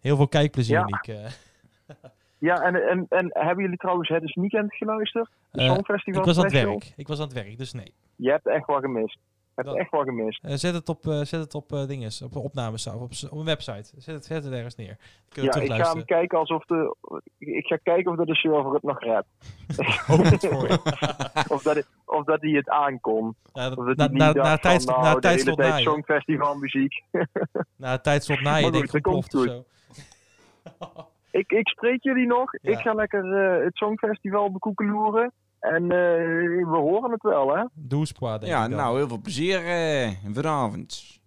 [0.00, 0.84] Heel veel kijkplezier, Ja.
[0.84, 1.16] Niek.
[2.50, 2.56] eh.
[2.56, 5.30] Ja, en, en, en hebben jullie trouwens het is weekend geluisterd?
[5.50, 6.70] De Eh, Songfestival Ik was aan het special?
[6.78, 6.92] werk.
[6.96, 7.94] Ik was aan het werk, dus nee.
[8.16, 9.12] Je hebt echt wat gemist.
[9.56, 10.44] Je hebt Dat- echt wat gemist.
[10.44, 13.38] Eh, zet het op, eh, zet het op eh, dinges, op opnames, op, s- op
[13.38, 13.90] een website.
[13.96, 14.96] Zet het, zet het ergens neer.
[15.28, 16.96] Ja, ik ga hem kijken alsof de.
[17.38, 19.26] Ik ga kijken of dat de server het nog redt.
[20.06, 20.78] Hoop het voor je.
[21.48, 23.36] Of dat, het, of dat hij het aankomt.
[23.52, 24.42] Ja, Of na, dat na, na, nou, hele
[25.02, 25.14] na
[25.54, 25.82] tijd.
[25.82, 27.02] Songfestival muziek.
[27.76, 29.64] Na het tijdstop na je, Maar denk ik goed, dat komt ontploft of
[30.84, 31.02] zo.
[31.40, 32.52] Ik, ik spreek jullie nog.
[32.60, 32.70] Ja.
[32.70, 35.32] Ik ga lekker eh, het Songfestival bekoekeloeren.
[35.60, 35.88] En eh,
[36.70, 37.64] we horen het wel, hè?
[37.72, 41.18] Doe squad, denk Ja, ik nou, heel veel plezier eh, vanavond.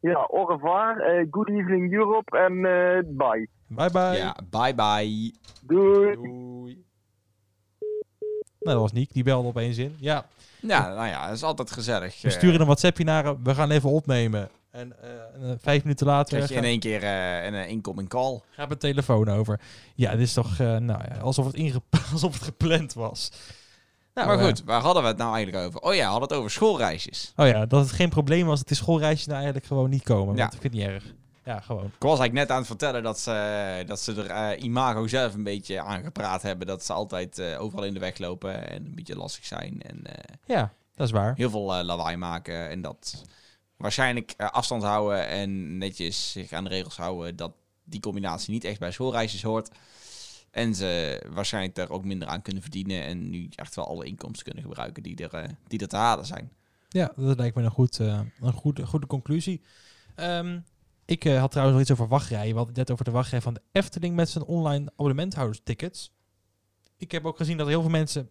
[0.00, 1.00] Ja, au revoir.
[1.00, 2.38] eh, good evening Europe.
[2.38, 3.48] En eh, bye.
[3.66, 4.16] Bye bye.
[4.16, 5.32] Ja, bye bye.
[5.66, 6.14] Doei.
[6.14, 6.84] Doei.
[8.60, 9.12] Nou, dat was Niek.
[9.12, 9.96] Die belde opeens in.
[9.98, 10.24] Ja,
[10.60, 12.22] Ja, nou ja, dat is altijd gezellig.
[12.22, 13.38] we sturen een WhatsAppje naar hem.
[13.42, 14.48] We gaan even opnemen.
[14.72, 18.40] En eh, eh, vijf minuten later Krijg je in één keer eh, een incoming call.
[18.50, 19.60] gaat mijn telefoon over.
[19.94, 21.82] Ja, dit is toch nou, ja, alsof, het inge
[22.12, 23.30] alsof het gepland was.
[24.14, 25.80] Nou, maar goed, waar hadden we het nou eigenlijk over?
[25.80, 27.32] Oh ja, we hadden het over schoolreisjes.
[27.36, 30.34] oh ja, dat het geen probleem was dat die schoolreisjes nou eigenlijk gewoon niet komen.
[30.34, 30.40] Ja.
[30.40, 31.04] Want ik vind het niet erg.
[31.44, 31.84] Ja, gewoon.
[31.84, 35.44] Ik was eigenlijk net aan het vertellen dat ze, dat ze er imago zelf een
[35.44, 36.66] beetje aan gepraat hebben.
[36.66, 39.82] Dat ze altijd overal in de weg lopen en een beetje lastig zijn.
[39.82, 40.02] En
[40.46, 41.34] Ja, dat is waar.
[41.36, 42.68] heel veel lawaai maken.
[42.68, 43.24] En dat
[43.82, 47.36] waarschijnlijk eh, afstand houden en netjes zich aan de regels houden.
[47.36, 47.52] Dat
[47.84, 49.70] die combinatie niet echt bij schoolreisjes hoort.
[50.50, 53.02] En ze waarschijnlijk daar ook minder aan kunnen verdienen.
[53.02, 56.26] En nu echt wel alle inkomsten kunnen gebruiken die er, eh, die er te halen
[56.26, 56.52] zijn.
[56.88, 59.62] Ja, dat lijkt me een, goed, eh, een goede, goede conclusie.
[60.14, 60.60] Ehm,
[61.04, 62.54] ik had trouwens nog iets over wachtrijen.
[62.54, 66.12] We het net over de wachtrij van de Efteling met zijn online abonnementhouderstickets.
[66.96, 68.30] Ik heb ook gezien dat heel veel mensen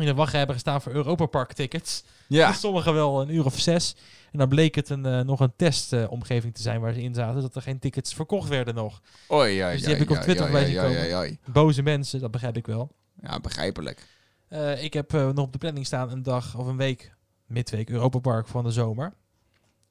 [0.00, 2.04] in de wachtrij hebben gestaan voor Europa Park tickets.
[2.26, 3.96] Ja, Sommigen wel een uur of zes.
[4.32, 7.42] En dan bleek het een, eh, nog een testomgeving te zijn waar ze in zaten.
[7.42, 9.00] Dat er geen tickets verkocht werden nog.
[9.32, 11.38] Oei, ja, Dus die heb ik op Twitter voorbij.
[11.44, 12.90] Boze mensen, dat begrijp ik wel.
[13.22, 14.06] Ja, begrijpelijk.
[14.48, 17.14] Eh, ik heb eh, nog op de planning staan een dag of een week,
[17.46, 19.12] midweek, Europa Park van de zomer.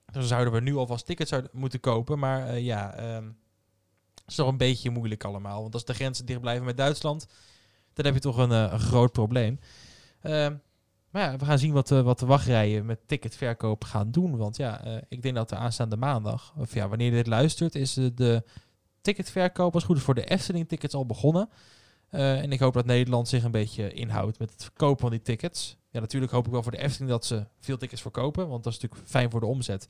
[0.05, 2.19] Dus dan zouden we nu alvast tickets zouden moeten kopen.
[2.19, 3.25] Maar ja, ehm
[4.29, 5.61] is toch een beetje moeilijk allemaal.
[5.61, 7.27] Want als de grenzen dicht blijven met Duitsland,
[7.93, 9.59] dan heb je toch een, een groot probleem.
[10.21, 10.55] Ehm,
[11.09, 14.37] maar ja, we gaan zien wat, de wat de wachtrijen met ticketverkoop gaan doen.
[14.37, 17.75] Want ja, eh, ik denk dat de aanstaande maandag, of ja, wanneer je dit luistert,
[17.75, 18.43] is eh, de
[19.01, 21.49] ticketverkoop als goed is voor de Efteling tickets al begonnen.
[22.09, 25.21] Eh, en ik hoop dat Nederland zich een beetje inhoudt met het verkopen van die
[25.21, 25.77] tickets.
[25.89, 28.73] Ja, natuurlijk hoop ik wel voor de Efteling dat ze veel tickets verkopen, want dat
[28.73, 29.89] is natuurlijk fijn voor de omzet.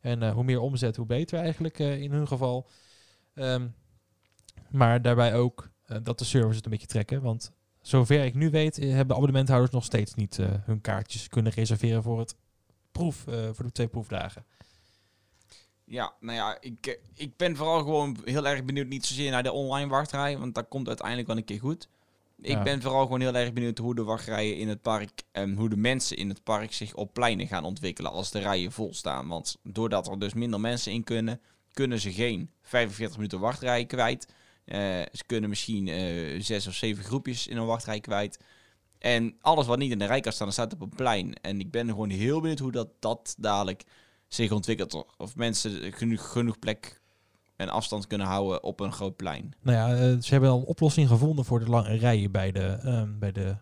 [0.00, 2.68] En eh, hoe meer omzet, hoe beter eigenlijk eh, in hun geval.
[3.34, 3.68] Ehm,
[4.70, 7.52] maar daarbij ook eh, dat de servers het een beetje trekken, want
[7.88, 12.02] zover ik nu weet eh, hebben abonnementhouders nog steeds niet eh, hun kaartjes kunnen reserveren
[12.02, 12.34] voor het
[12.92, 14.44] proef, eh, voor de twee proefdagen.
[15.84, 19.52] Ja, nou ja, ik, ik ben vooral gewoon heel erg benieuwd, niet zozeer naar de
[19.52, 21.88] online wachtrij, want dat komt uiteindelijk wel een keer goed.
[22.40, 22.62] Ik Ja.
[22.62, 25.76] ben vooral gewoon heel erg benieuwd hoe de wachtrijen in het park en hoe de
[25.76, 29.28] mensen in het park zich op pleinen gaan ontwikkelen als de rijen vol staan.
[29.28, 31.40] Want doordat er dus minder mensen in kunnen,
[31.72, 34.28] kunnen ze geen 45 minuten wachtrij kwijt.
[34.68, 34.78] Eh,
[35.12, 38.38] ze kunnen misschien eh, zes of zeven groepjes in een wachtrij kwijt.
[38.98, 41.34] En alles wat niet in de rij kan staan, staat op een plein.
[41.34, 43.84] En ik ben gewoon heel benieuwd hoe dat, dat dadelijk
[44.26, 45.04] zich ontwikkelt.
[45.16, 47.00] Of mensen genoeg, genoeg plek
[47.56, 49.54] en afstand kunnen houden op een groot plein.
[49.62, 52.78] Nou ja, eh, ze hebben al een oplossing gevonden voor de lange rijen bij de,
[52.82, 53.56] ehm, bij de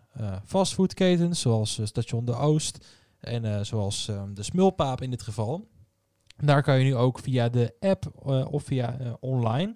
[0.45, 2.85] fastfoodketens, zoals Station de Oost
[3.19, 5.67] en zoals ehm, de Smulpaap in dit geval.
[6.37, 9.75] Daar kan je nu ook via de app of via online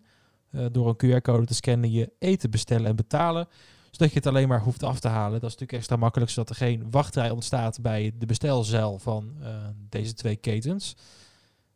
[0.52, 3.48] eh, door een QR-code te scannen je eten bestellen en betalen.
[3.92, 5.32] Zodat je het alleen maar hoeft af te halen.
[5.32, 9.56] Dat is natuurlijk extra makkelijk, zodat er geen wachtrij ontstaat bij de bestelzeil van eh,
[9.90, 10.96] deze twee ketens.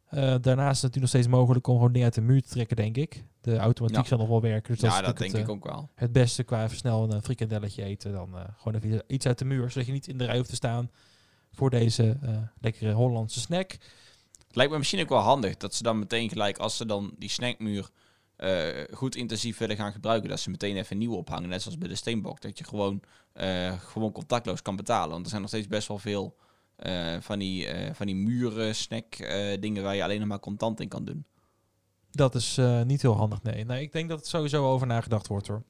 [0.05, 2.49] Eh, daarnaast is het natuurlijk nog steeds mogelijk om gewoon dingen uit de muur te
[2.49, 3.23] trekken, denk ik.
[3.41, 4.05] De automatiek Ja.
[4.07, 4.71] zal nog wel werken.
[4.71, 5.89] Dus dat ja, is dat denk ik ook wel.
[5.95, 8.11] het beste qua even snel een frikandelletje eten.
[8.11, 10.55] Dan gewoon even iets uit de muur, zodat je niet in de rij hoeft te
[10.55, 10.91] staan
[11.51, 12.17] voor deze
[12.59, 13.71] lekkere Hollandse snack.
[14.47, 17.13] Het lijkt me misschien ook wel handig dat ze dan meteen gelijk, als ze dan
[17.17, 17.89] die snackmuur
[18.35, 21.49] eh, goed intensief willen gaan gebruiken, dat ze meteen even een nieuwe ophangen.
[21.49, 23.01] Net zoals bij de Steenbok, dat je gewoon,
[23.33, 25.09] eh, gewoon contactloos kan betalen.
[25.09, 26.35] Want er zijn nog steeds best wel veel
[26.75, 29.17] eh, van, die, van die muren, snack
[29.59, 31.25] dingen waar je alleen nog maar contant in kan doen.
[32.11, 33.65] Dat is niet heel handig, nee.
[33.65, 33.81] nee.
[33.81, 35.63] Ik denk dat het sowieso over nagedacht wordt, hoor.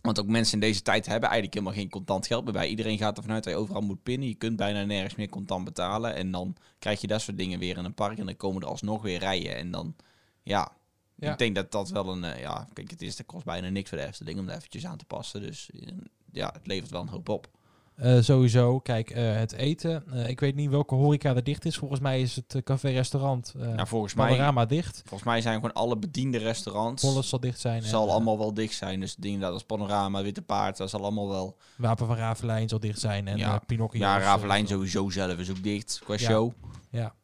[0.00, 2.68] Want ook mensen in deze tijd hebben eigenlijk helemaal geen contant geld meer bij.
[2.68, 4.28] Iedereen gaat ervan uit dat je overal moet pinnen.
[4.28, 6.14] Je kunt bijna nergens meer contant betalen.
[6.14, 8.18] En dan krijg je dat soort dingen weer in een park.
[8.18, 9.56] En dan komen er alsnog weer rijen.
[9.56, 9.96] En dan,
[10.42, 10.72] ja,
[11.20, 11.32] Ja.
[11.32, 12.24] ik denk dat dat wel een...
[12.24, 14.86] eh, ja, kijk, het is, dat kost bijna niks voor de Efteling om daar eventjes
[14.86, 15.40] aan te passen.
[15.40, 15.92] Dus eh,
[16.32, 17.48] ja, het levert wel een hoop op.
[17.94, 20.04] Eh, sowieso, kijk, het eten.
[20.28, 21.76] Ik weet niet welke horeca er dicht is.
[21.78, 25.02] Volgens mij is het café-restaurant uh, Nou, volgens mij, Panorama dicht.
[25.04, 27.28] volgens mij zijn gewoon alle bediende restaurants...
[27.28, 27.82] Zal dicht zijn.
[27.82, 29.00] zal allemaal wel dicht zijn.
[29.00, 31.56] Dus dingen dat als Panorama, Witte Paard, dat zal allemaal wel...
[31.76, 33.28] Wapen van Ravelijn zal dicht zijn.
[33.28, 33.58] En Ja.
[33.58, 34.00] Pinocchio.
[34.00, 36.18] Ja, Ravelijn sowieso zelf is ook dicht qua Ja.
[36.20, 36.52] show.
[36.90, 37.14] Ja,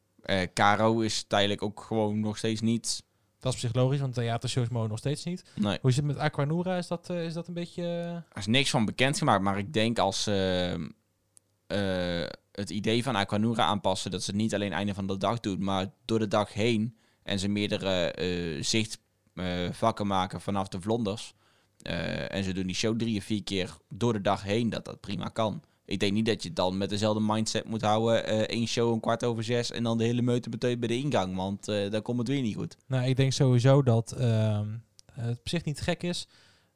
[0.55, 3.03] Caro is tijdelijk ook gewoon nog steeds niet.
[3.39, 5.45] Dat is psychologisch, want theatershows mogen nog steeds niet.
[5.55, 6.77] Nee, Hoe zit het met Aquanura?
[6.77, 7.83] Is dat, eh, is dat een beetje...
[7.83, 9.43] eh, er is niks van bekendgemaakt.
[9.43, 10.75] Maar ik denk als eh,
[12.53, 14.11] het idee van Aquanura aanpassen...
[14.11, 16.97] dat ze het niet alleen einde van de dag doet, maar door de dag heen...
[17.23, 18.15] en ze meerdere
[18.61, 21.35] zichtvakken maken vanaf de vlonders...
[22.29, 25.01] en ze doen die show drie of vier keer door de dag heen, dat dat
[25.01, 25.63] prima kan.
[25.87, 28.27] Ik denk niet dat je dan met dezelfde mindset moet houden.
[28.27, 30.97] eh één show een kwart over zes en dan de hele meute meteen bij de
[30.99, 31.37] ingang.
[31.37, 32.77] Want eh dan komt het weer niet goed.
[32.87, 34.69] Nou, ik denk sowieso dat ehm,
[35.13, 36.27] het op zich niet gek is.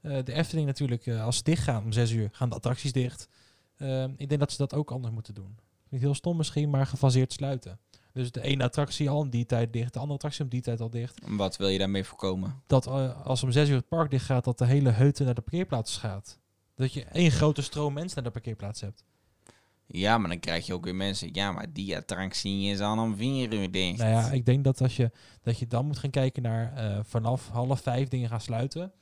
[0.01, 2.93] Eh, de Efteling natuurlijk, eh, als ze dicht gaan om zes uur, gaan de attracties
[2.93, 3.29] dicht.
[3.77, 5.59] Ehm, ik denk dat ze dat ook anders moeten doen.
[5.89, 7.79] Niet heel stom misschien, maar gefaseerd sluiten.
[8.13, 10.81] Dus de ene attractie al om die tijd dicht, de andere attractie om die tijd
[10.81, 11.21] al dicht.
[11.27, 12.63] Wat wil je daarmee voorkomen?
[12.67, 15.35] Dat eh, als om zes uur het park dicht gaat, dat de hele heute naar
[15.35, 16.39] de parkeerplaats gaat.
[16.81, 19.05] Dat je één grote stroom mensen naar de parkeerplaats hebt.
[19.87, 21.29] Ja, maar dan krijg je ook weer mensen.
[21.33, 23.99] Ja, maar die attractie is al om vier uur dicht.
[23.99, 25.11] Nou ja, ik denk dat als je,
[25.43, 28.93] dat je dan moet gaan kijken naar eh, vanaf half vijf dingen gaan sluiten.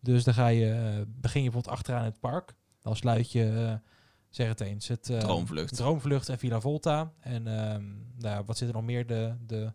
[0.00, 2.54] Dus dan ga je, eh, begin je bijvoorbeeld achteraan het park.
[2.80, 3.90] Dan sluit je, eh,
[4.30, 5.76] zeg het eens, het Droomvlucht.
[5.76, 7.12] Droomvlucht en Villa Volta.
[7.20, 7.84] En ehm,
[8.18, 9.06] nou, wat zit er nog meer?
[9.06, 9.72] De, de,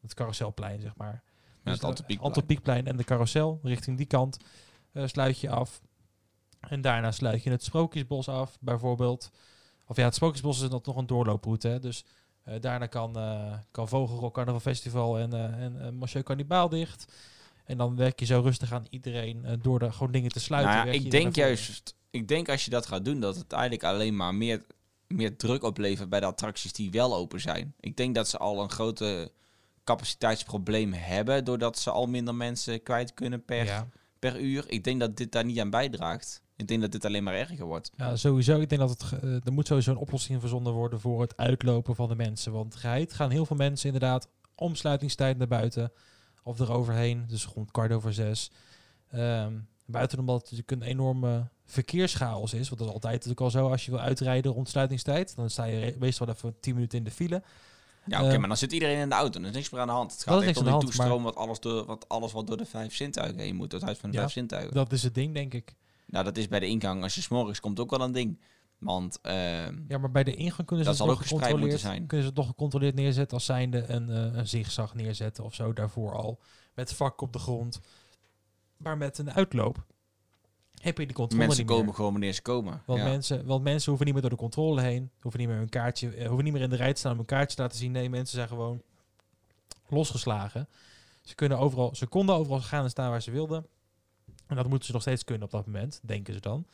[0.00, 1.22] het carouselplein, zeg maar.
[1.64, 2.86] Ja, Dus het Antropiekplein.
[2.86, 4.36] En de carousel richting die kant
[4.92, 5.80] sluit je af.
[6.60, 9.30] En daarna sluit je het Sprookjesbos af, bijvoorbeeld.
[9.86, 11.68] Of ja, het Sprookjesbos is dat nog een doorlooproute.
[11.68, 11.78] Hè?
[11.78, 12.04] Dus
[12.42, 17.12] eh, daarna kan, eh kan Vogelrok Carnaval Festival en, eh en Monsieur Cannibaal dicht.
[17.64, 20.74] En dan werk je zo rustig aan iedereen door de, gewoon dingen te sluiten.
[20.74, 23.84] Nou ja, ik denk juist, ik denk als je dat gaat doen, dat het eigenlijk
[23.84, 24.64] alleen maar meer,
[25.06, 27.74] meer druk oplevert bij de attracties die wel open zijn.
[27.80, 29.32] Ik denk dat ze al een grote
[29.84, 33.88] capaciteitsprobleem hebben, doordat ze al minder mensen kwijt kunnen per, Ja.
[34.18, 34.64] per uur.
[34.68, 36.42] Ik denk dat dit daar niet aan bijdraagt.
[36.60, 37.90] Ik denk dat dit alleen maar erger wordt.
[37.96, 38.60] Ja, sowieso.
[38.60, 41.94] Ik denk dat het, eh, er moet sowieso een oplossing verzonnen worden voor het uitlopen
[41.94, 42.52] van de mensen.
[42.52, 45.92] Want geheid gaan heel veel mensen inderdaad omsluitingstijd naar buiten
[46.42, 47.24] of eroverheen.
[47.28, 48.50] Dus rond kwart over zes.
[49.10, 49.52] Ehm,
[49.84, 52.68] buiten omdat het natuurlijk een enorme verkeerschaos is.
[52.68, 55.36] Want dat is altijd natuurlijk al zo als je wil uitrijden rond sluitingstijd.
[55.36, 57.42] Dan sta je meestal even 10 minuten in de file.
[58.06, 59.40] Ja, oké, Eh, maar dan zit iedereen in de auto.
[59.40, 60.12] Er is niks meer aan de hand.
[60.12, 62.64] Het gaat echt om die de toestroom wat alles, door, wat alles wat door de
[62.64, 63.72] vijf zintuigen heen moet.
[63.72, 64.74] Het huis van de Ja, vijf zintuigen.
[64.74, 65.74] Dat is het ding, denk ik.
[66.10, 67.02] Nou, dat is bij de ingang.
[67.02, 68.40] Als je s'morgens komt ook wel een ding.
[68.78, 71.80] Want ehm, Ja, maar bij de ingang kunnen ze Dat zal ook gespreid moeten gecontroleerd,
[71.80, 72.06] zijn.
[72.06, 75.72] kunnen ze het nog gecontroleerd neerzetten als zijnde een, eh, een zigzag neerzetten of zo
[75.72, 76.38] daarvoor al.
[76.74, 77.80] Met vak op de grond.
[78.76, 79.84] Maar met een uitloop
[80.74, 81.78] heb je die controle mensen niet meer.
[81.78, 82.82] komen gewoon wanneer ze komen.
[82.86, 83.04] Want, ja.
[83.04, 85.10] mensen, want mensen hoeven niet meer door de controle heen.
[85.20, 87.18] Hoeven niet meer hun kaartje, eh, hoeven niet meer in de rij te staan om
[87.18, 87.92] een kaartje te laten zien.
[87.92, 88.82] Nee, mensen zijn gewoon
[89.88, 90.68] losgeslagen.
[91.22, 93.66] Ze, kunnen overal, ze konden overal gaan en staan waar ze wilden.
[94.50, 96.66] En dat moeten ze nog steeds kunnen op dat moment, denken ze dan.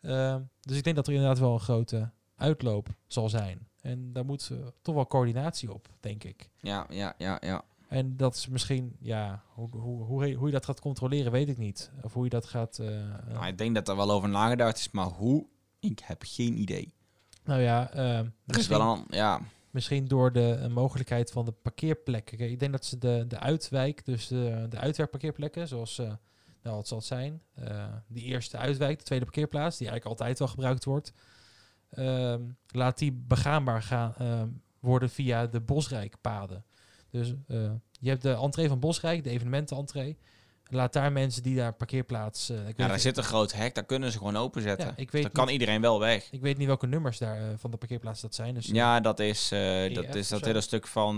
[0.00, 3.68] Ehm, dus ik denk dat er inderdaad wel een grote uitloop zal zijn.
[3.80, 6.50] En daar moet eh, toch wel coördinatie op, denk ik.
[6.60, 7.62] ja, ja, ja, ja.
[7.88, 11.58] En dat is misschien, ja, hoe, hoe, hoe, hoe je dat gaat controleren, weet ik
[11.58, 11.90] niet.
[12.02, 12.78] Of hoe je dat gaat.
[12.78, 15.46] eh, eh, Nou, ik denk dat er wel over nagedacht is, maar hoe?
[15.80, 16.94] Ik heb geen idee.
[17.44, 19.40] nou ja, ehm, Er is misschien- wel een, ja,
[19.70, 22.50] Misschien door de mogelijkheid van de parkeerplekken.
[22.50, 26.00] Ik denk dat ze de, de uitwijk, dus de, de uitwerkparkeerplekken, zoals
[26.64, 27.42] nou, wat zal het zijn?
[27.54, 31.12] eh, die eerste uitwijk, de tweede parkeerplaats, die eigenlijk altijd wel gebruikt wordt.
[31.90, 34.48] ehm, laat die begaanbaar gaan ehm,
[34.80, 36.64] worden via de Bosrijkpaden.
[37.10, 40.18] Dus eh, je hebt de entree van Bosrijk, de evenementenentree.
[40.70, 42.48] Laat daar mensen die daar parkeerplaats...
[42.48, 44.86] weet ja, daar zit een groot hek, daar kunnen ze gewoon openzetten.
[44.86, 46.28] Ja, ik weet dan kan niet- iedereen wel weg.
[46.30, 48.54] Ik weet niet welke nummers daar van de parkeerplaats dat zijn.
[48.54, 51.16] Dus, Ja, dat is, eh, dat, is dat hele stuk van,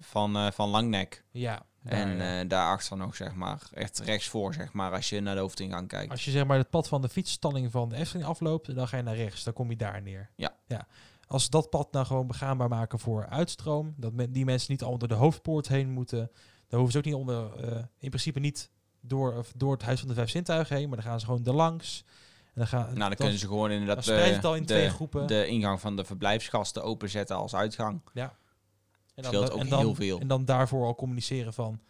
[0.00, 1.24] van, van Langnek.
[1.30, 2.40] ja daar, en ja.
[2.40, 6.10] eh daarachter nog, zeg maar, echt rechtsvoor, zeg maar, als je naar de hoofdingang kijkt.
[6.10, 8.96] Als je zeg maar het pad van de fietsstalling van de Efteling afloopt, dan ga
[8.96, 9.44] je naar rechts.
[9.44, 10.30] Dan kom je daar neer.
[10.36, 10.54] Ja.
[10.66, 10.86] ja.
[11.26, 14.90] Als dat pad nou gewoon begaanbaar maken voor uitstroom, dat men, die mensen niet al
[14.90, 16.30] onder de hoofdpoort heen moeten,
[16.68, 18.70] dan hoeven ze ook niet onder, eh, in principe niet
[19.00, 21.44] door, of door het Huis van de Vijf Zintuigen heen, maar dan gaan ze gewoon
[21.44, 22.04] er langs.
[22.44, 24.90] En dan gaan, nou, dan kunnen ze gewoon inderdaad dan het al in de, twee
[24.90, 25.26] groepen.
[25.26, 28.00] de ingang van de verblijfsgasten openzetten als uitgang.
[29.14, 30.18] En dan, scheelt ook en dan, heel veel.
[30.20, 31.80] En dan daarvoor al communiceren van,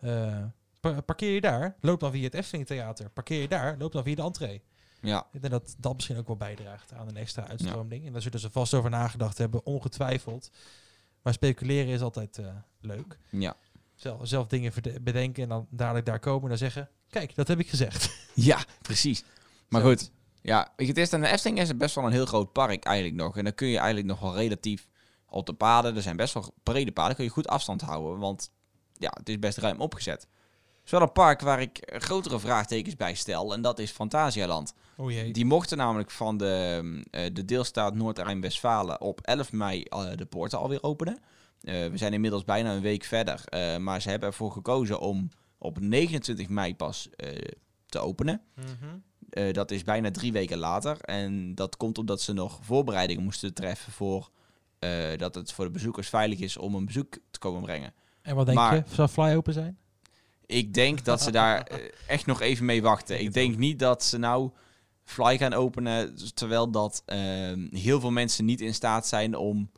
[0.00, 0.44] eh,
[0.80, 3.10] pa- parkeer je daar, loop dan via het Efteling Theater.
[3.10, 4.62] Parkeer je daar, loop dan via de entree.
[5.00, 8.06] Ja, Ik denk dat dat misschien ook wel bijdraagt aan een extra uitstroomding.
[8.06, 10.50] En daar zullen ze vast over nagedacht hebben, ongetwijfeld.
[11.22, 12.46] Maar speculeren is altijd eh,
[12.80, 13.18] leuk.
[13.30, 13.56] ja.
[13.94, 16.88] Zelf, zelf dingen bedenken en dan dadelijk daar komen en dan zeggen...
[17.10, 18.10] Kijk, dat heb ik gezegd.
[18.34, 19.24] Ja, precies.
[19.68, 19.88] Maar Zo.
[19.88, 20.10] goed,
[20.42, 22.52] ja, weet je, het is aan de Efteling is het best wel een heel groot
[22.52, 23.36] park eigenlijk nog.
[23.36, 24.88] En dan kun je eigenlijk nog wel relatief
[25.30, 28.18] op de paden, er zijn best wel brede paden, kun je goed afstand houden.
[28.18, 28.50] Want
[28.92, 30.20] ja, het is best ruim opgezet.
[30.20, 33.52] Het is wel een park waar ik grotere vraagtekens bij stel.
[33.52, 34.74] En dat is Fantasialand.
[34.96, 35.32] Oh jee.
[35.32, 40.58] Die mochten namelijk van de, eh, de deelstaat Noord-Rijn-Westfalen op 11 mei eh, de poorten
[40.58, 41.18] alweer openen.
[41.60, 43.44] Eh, we zijn inmiddels bijna een week verder.
[43.80, 47.08] maar ze hebben ervoor gekozen om op 29 mei pas
[47.86, 48.42] te openen.
[48.54, 49.52] Mhm.
[49.52, 51.00] Dat is bijna drie weken later.
[51.00, 54.30] En dat komt omdat ze nog voorbereidingen moesten treffen voor
[54.78, 57.92] eh, dat het voor de bezoekers veilig is om een bezoek te komen brengen.
[58.22, 58.82] En wat denk Maar- je?
[58.92, 59.78] Zal Fly open zijn?
[60.46, 61.78] Ik denk dat ze daar eh,
[62.14, 63.20] echt nog even mee wachten.
[63.20, 63.58] Ik denk ook.
[63.58, 64.50] niet dat ze nou
[65.04, 67.18] Fly gaan openen, terwijl dat eh,
[67.70, 69.70] heel veel mensen niet in staat zijn om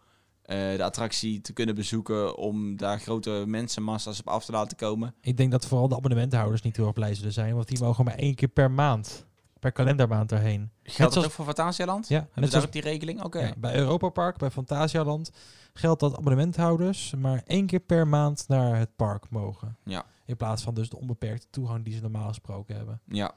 [0.43, 5.15] eh, de attractie te kunnen bezoeken, om daar grote mensenmassa's op af te laten komen.
[5.21, 7.55] Ik denk dat vooral de abonnementhouders niet heel erg blij zullen zijn.
[7.55, 9.27] Want die mogen maar één keer per maand,
[9.61, 10.71] per kalendermaand daarheen.
[10.83, 12.09] Geldt dat ook voor Fantasialand?
[12.09, 13.23] Ja, Hebben net zoals ook die regeling?
[13.23, 13.39] Oké.
[13.41, 15.31] Ja, bij Europa Park, bij Fantasialand,
[15.75, 19.77] geldt dat abonnementhouders maar één keer per maand naar het park mogen.
[19.85, 20.05] Ja.
[20.25, 23.01] In plaats van dus de onbeperkte toegang die ze normaal gesproken hebben.
[23.09, 23.33] Ja,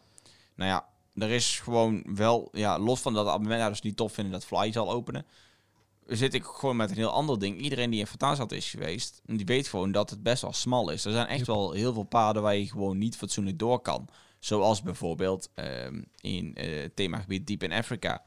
[0.55, 0.85] nou ja,
[1.25, 4.71] er is gewoon wel, ja, los van dat de abonnementhouders niet tof vinden dat Fly
[4.71, 5.25] zal openen,
[6.05, 7.57] zit ik gewoon met een heel ander ding.
[7.59, 11.05] Iedereen die in Fantasat is geweest, die weet gewoon dat het best wel smal is.
[11.05, 11.47] Er zijn echt Yep.
[11.47, 14.07] wel heel veel paden waar je gewoon niet fatsoenlijk door kan.
[14.43, 18.23] Zoals bijvoorbeeld ehm, in het themagebied Deep in Africa.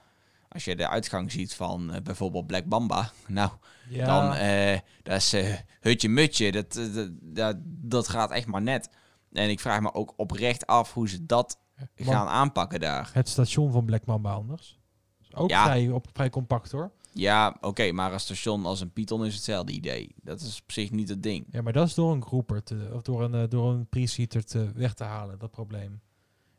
[0.48, 3.50] Als je de uitgang ziet van eh, bijvoorbeeld Black Bamba, nou,
[3.88, 5.34] Ja, dan eh dat is
[5.80, 6.52] hutje mutje.
[6.52, 8.90] Dat, dat, dat, dat gaat echt maar net.
[9.32, 11.58] En ik vraag me ook oprecht af hoe ze dat
[11.94, 13.10] gaan aanpakken daar.
[13.12, 14.78] het station van Black Mamba anders.
[15.20, 15.64] Is Ook Ja.
[15.64, 16.90] vrij, op, vrij compact hoor.
[17.12, 20.14] Ja, oké, maar een station als een Python is hetzelfde idee.
[20.22, 21.46] Dat is op zich niet het ding.
[21.50, 24.70] Ja, maar dat is door een groeper te, of door een, door een preseater te
[24.74, 26.00] weg te halen, dat probleem.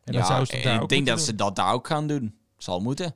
[0.07, 1.87] En dan ja, zou ze het en daar ik denk dat ze dat daar ook
[1.87, 2.37] gaan doen.
[2.57, 3.15] Zal moeten.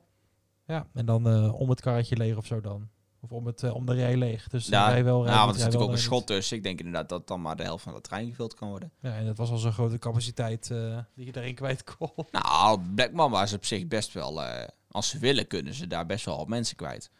[0.66, 2.88] Ja, en dan eh, om het karretje leeg of zo dan.
[3.20, 4.48] Of om, het, eh, om de rij leeg.
[4.48, 6.26] Dus Ja, rij wel, rij nou, niet, want er is rij natuurlijk ook een schot
[6.26, 6.56] tussen.
[6.56, 8.92] Ik denk inderdaad dat dan maar de helft van de trein gevuld kan worden.
[9.00, 12.10] Ja, en dat was al zo'n grote capaciteit eh, die je daarin kwijt kon.
[12.30, 14.42] Nou, Black Mamba is op zich best wel...
[14.42, 17.10] eh, als ze willen, kunnen ze daar best wel wat mensen kwijt.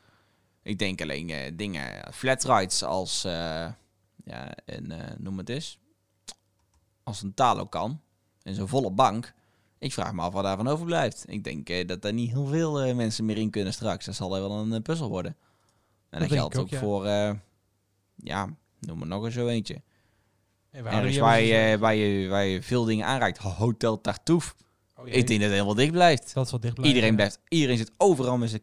[0.63, 3.25] Ik denk alleen eh, dingen, flat rides als...
[3.25, 3.33] eh,
[4.25, 4.79] ja, eh,
[5.19, 5.79] noem het eens.
[7.03, 8.01] Als een talo kan.
[8.43, 9.33] En zo'n volle bank.
[9.83, 11.25] Ik vraag me af wat daarvan overblijft.
[11.29, 14.05] Ik denk eh, dat daar niet heel veel eh, mensen meer in kunnen straks.
[14.05, 15.37] Dat zal wel een eh, puzzel worden.
[16.11, 16.79] En dat, denk geldt ik ook, ook, ja.
[16.79, 17.05] voor...
[17.07, 17.33] eh,
[18.17, 19.83] ja, noem maar nog eens zo eentje.
[20.71, 23.39] En we hier waar je, waar, je, waar je veel dingen aanreikt.
[23.39, 24.55] Hotel Tartouf.
[24.97, 26.35] Oh, jee, Ik denk dat het helemaal dicht blijft.
[26.35, 26.95] dat wel dicht blijven.
[26.95, 28.63] Iedereen, blijft, iedereen zit overal met zijn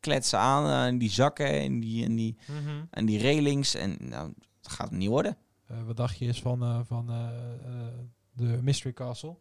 [0.00, 0.64] kletsen aan.
[0.66, 2.84] eh, En die zakken en die, en die, Mhm.
[2.90, 3.74] en die railings.
[3.74, 5.36] En nou, dat gaat het niet worden.
[5.66, 7.28] Eh, wat dacht je eens van, eh, van eh,
[7.64, 7.86] eh,
[8.32, 9.36] de Mystery Castle?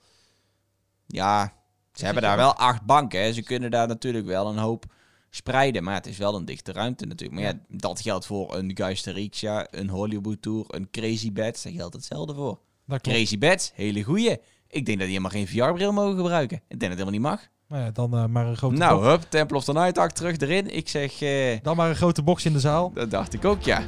[1.07, 1.53] Ja,
[1.93, 3.21] ze hebben daar wel acht banken.
[3.21, 3.33] Hè.
[3.33, 4.85] Ze kunnen daar natuurlijk wel een hoop
[5.29, 5.83] spreiden.
[5.83, 7.41] Maar het is wel een dichte ruimte natuurlijk.
[7.41, 11.63] Maar ja, dat geldt voor een Geisterixia, een Hollywood Tour, een Crazy Beds.
[11.63, 12.59] Daar geldt hetzelfde voor.
[13.01, 14.37] Crazy Beds, hele goeie.
[14.67, 16.57] Ik denk dat die helemaal geen VR-bril mogen gebruiken.
[16.57, 17.47] Ik denk dat het helemaal niet mag.
[17.67, 19.07] Nou ja, dan eh, maar een grote Nou, box.
[19.07, 20.75] hup, Temple of the Night Ark terug erin.
[20.75, 22.91] Ik zeg, eh, Dan maar een grote box in de zaal.
[22.93, 23.83] dat dacht ik ook, ja.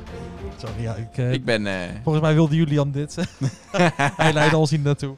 [0.58, 1.91] Sorry, ja, ik, eh, Ik ben...
[2.03, 3.15] volgens mij wilde Julian dit.
[4.17, 5.15] Hij leidde ons hier naartoe.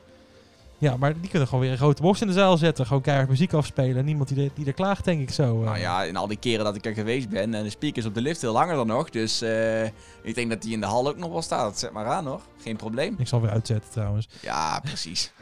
[0.82, 2.86] Ja, maar die kunnen gewoon weer een grote box in de zaal zetten.
[2.86, 4.06] Gewoon keihard muziek afspelen.
[4.06, 5.60] Niemand die er, die er klaagt, denk ik zo.
[5.60, 5.66] eh.
[5.66, 8.14] Nou ja, in al die keren dat ik er geweest ben en de speakers op
[8.14, 9.10] de lift heel langer dan nog.
[9.10, 9.84] Dus eh,
[10.22, 11.80] ik denk dat die in de hal ook nog wel staat.
[11.80, 12.42] Zet maar aan hoor.
[12.58, 13.16] Geen probleem.
[13.18, 14.28] Ik zal weer uitzetten trouwens.
[14.42, 15.34] Ja, precies.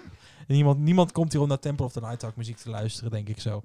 [0.47, 3.29] En niemand, niemand komt hier om naar Temple of the Night muziek te luisteren, denk
[3.29, 3.61] ik zo.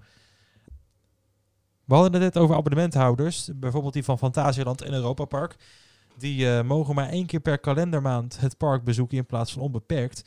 [1.84, 3.50] We hadden het net over abonnementhouders.
[3.54, 5.56] Bijvoorbeeld die van Fantasieland en Europa Park.
[6.18, 10.24] Die eh, mogen maar één keer per kalendermaand het park bezoeken in plaats van onbeperkt.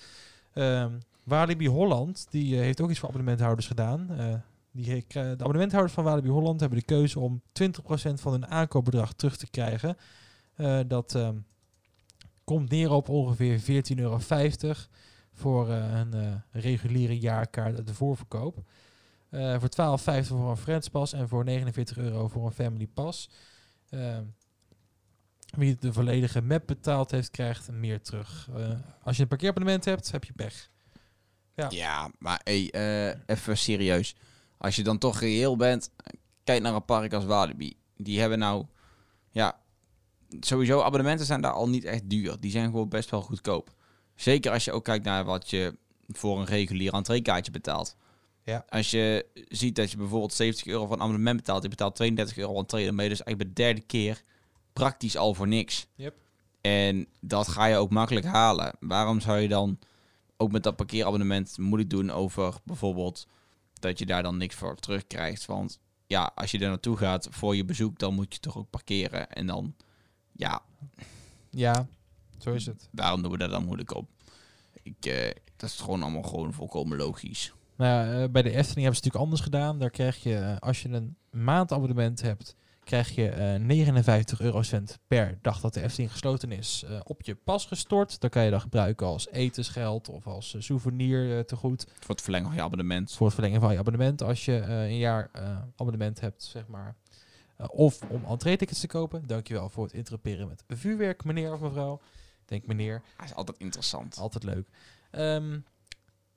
[0.53, 0.91] Ehm
[1.27, 4.09] Walibi Holland die, eh, heeft ook iets voor abonnementhouders gedaan.
[4.17, 4.33] Eh,
[4.71, 9.37] die, de abonnementhouders van Walibi Holland hebben de keuze om 20% van hun aankoopbedrag terug
[9.37, 9.97] te krijgen.
[10.55, 11.35] Eh, dat ehm,
[12.43, 14.19] komt neer op ongeveer 14,50 euro
[15.33, 18.63] voor een reguliere jaarkaart uit de voorverkoop.
[19.31, 23.29] Voor 12,50 voor een Friends Pass en voor 49 euro voor een Family Pass.
[23.89, 24.23] Ehm,
[25.57, 28.49] wie de volledige map betaald heeft, krijgt meer terug.
[29.03, 30.69] Als je een parkeerabonnement hebt, heb je pech.
[31.57, 31.67] Ja.
[31.69, 34.15] Ja, maar hey, eh, even serieus.
[34.57, 35.89] Als je dan toch reëel bent,
[36.43, 37.77] kijk naar een park als Walibi.
[37.95, 38.65] Die hebben nou,
[39.29, 39.59] ja,
[40.39, 42.39] sowieso abonnementen zijn daar al niet echt duur.
[42.39, 43.73] Die zijn gewoon best wel goedkoop.
[44.15, 47.95] Zeker als je ook kijkt naar wat je voor een regulier entreekaartje betaalt.
[48.43, 48.65] Ja.
[48.69, 52.57] Als je ziet dat je bijvoorbeeld 70 euro een abonnement betaalt, je betaalt 32 euro
[52.57, 54.23] entree, je dus eigenlijk bij de derde keer
[54.73, 55.87] praktisch al voor niks.
[55.95, 56.15] Yep.
[56.61, 58.75] En dat ga je ook makkelijk halen.
[58.79, 59.79] Waarom zou je dan
[60.38, 63.28] ook met dat parkeerabonnement moeilijk doen over bijvoorbeeld
[63.73, 65.45] dat je daar dan niks voor terugkrijgt?
[65.45, 68.69] Want ja, als je er naartoe gaat voor je bezoek, dan moet je toch ook
[68.69, 69.30] parkeren.
[69.32, 69.76] En dan,
[70.32, 70.62] ja,
[71.50, 71.88] Ja,
[72.38, 72.89] zo is het.
[72.91, 74.10] waarom doen we daar dan moeilijk op?
[74.84, 77.54] Ik, eh, dat is gewoon allemaal gewoon volkomen logisch.
[77.76, 79.80] Nou ja, eh, bij de Efteling hebben ze het natuurlijk anders gedaan.
[79.80, 82.56] Daar krijg je, eh, als je een maandabonnement hebt,
[82.88, 87.36] krijg je eh 59 eurocent per dag dat de Efteling gesloten is eh, op je
[87.36, 88.19] pas gestort.
[88.19, 91.88] Dan kan je dat gebruiken als etensgeld of als eh, souvenir eh, te goed.
[92.00, 93.13] Voor het verlengen van je abonnement.
[93.13, 96.67] Voor het verlengen van je abonnement als je eh, een jaar eh, abonnement hebt, zeg
[96.67, 96.95] maar.
[97.58, 99.28] Eh, of om entree-tickets te kopen.
[99.28, 101.93] Dankjewel voor het interruperen met vuurwerk, meneer of mevrouw.
[102.41, 103.02] Ik denk meneer.
[103.17, 104.17] Dat is altijd interessant.
[104.17, 104.69] Altijd leuk.
[105.12, 105.60] Ehm,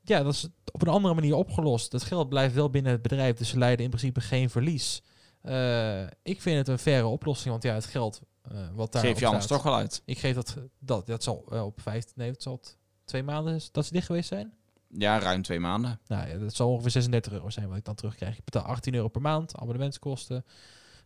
[0.03, 1.93] ja, dat is op een andere manier opgelost.
[1.93, 5.03] Het geld blijft wel binnen het bedrijf, dus ze leiden in principe geen verlies.
[5.43, 9.21] Eh, ik vind het een faire oplossing, want ja, het geld eh, wat daar Geef
[9.21, 10.03] je anders toch wel uit.
[10.05, 12.61] Ik geef dat, dat, dat zal eh, op vijf, nee, het zal
[13.05, 14.55] twee maanden dat ze dicht geweest zijn.
[14.89, 16.01] Ja, ruim twee maanden.
[16.07, 18.39] Nou ja, dat zal ongeveer 36 euro zijn wat ik dan terugkrijg.
[18.39, 20.45] Ik betaal 18 euro per maand, abonnementskosten.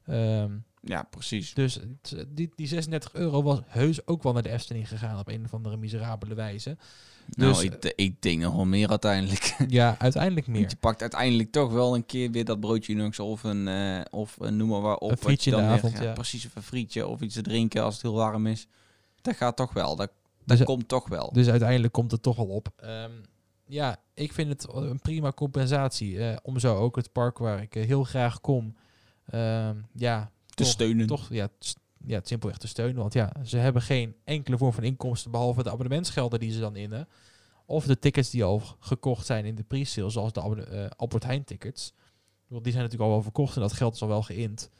[0.07, 1.55] Ehm, Ja, precies.
[1.55, 1.79] dus
[2.29, 5.55] die, die 36 euro was heus ook wel naar de Efteling gegaan op een of
[5.55, 6.77] andere miserabele wijze.
[7.29, 9.57] nou, dus- ik, ik denk nog wel meer uiteindelijk.
[9.69, 10.59] Ja, uiteindelijk meer.
[10.59, 14.01] Want je pakt uiteindelijk toch wel een keer weer dat broodje nugs of een, eh,
[14.11, 15.11] of een noem maar waar op.
[15.11, 16.13] Een frietje je in de weer- avond, ja.
[16.13, 18.67] Precies, of een frietje of iets te drinken als het heel warm is.
[19.23, 19.97] Dat gaat toch wel.
[19.97, 20.11] Dat,
[20.45, 21.31] Dus- dat komt toch wel.
[21.33, 22.69] Dus uiteindelijk komt het toch wel op.
[22.77, 23.11] Ehm,
[23.67, 26.19] ja, ik vind het een prima compensatie.
[26.19, 28.75] eh, om zo ook het park waar ik eh, heel graag kom,
[29.93, 31.07] ja, te toch- steunen.
[31.07, 31.49] toch ja,
[32.07, 32.97] ja, het simpelweg te steunen.
[32.97, 36.77] Want ja, ze hebben geen enkele vorm van inkomsten behalve de abonnementsgelden die ze dan
[36.77, 37.09] innen.
[37.67, 41.45] Of de tickets die al gekocht zijn in de pre-sale, zoals de eh, Albert Heijn
[41.45, 41.93] tickets.
[42.47, 44.71] Want die zijn natuurlijk al wel verkocht en dat geld is al wel geïnd.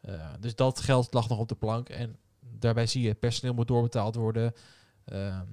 [0.00, 1.88] Eh, dus dat geld lag nog op de plank.
[1.88, 4.52] En daarbij zie je, personeel moet doorbetaald worden.
[5.04, 5.44] Ehm,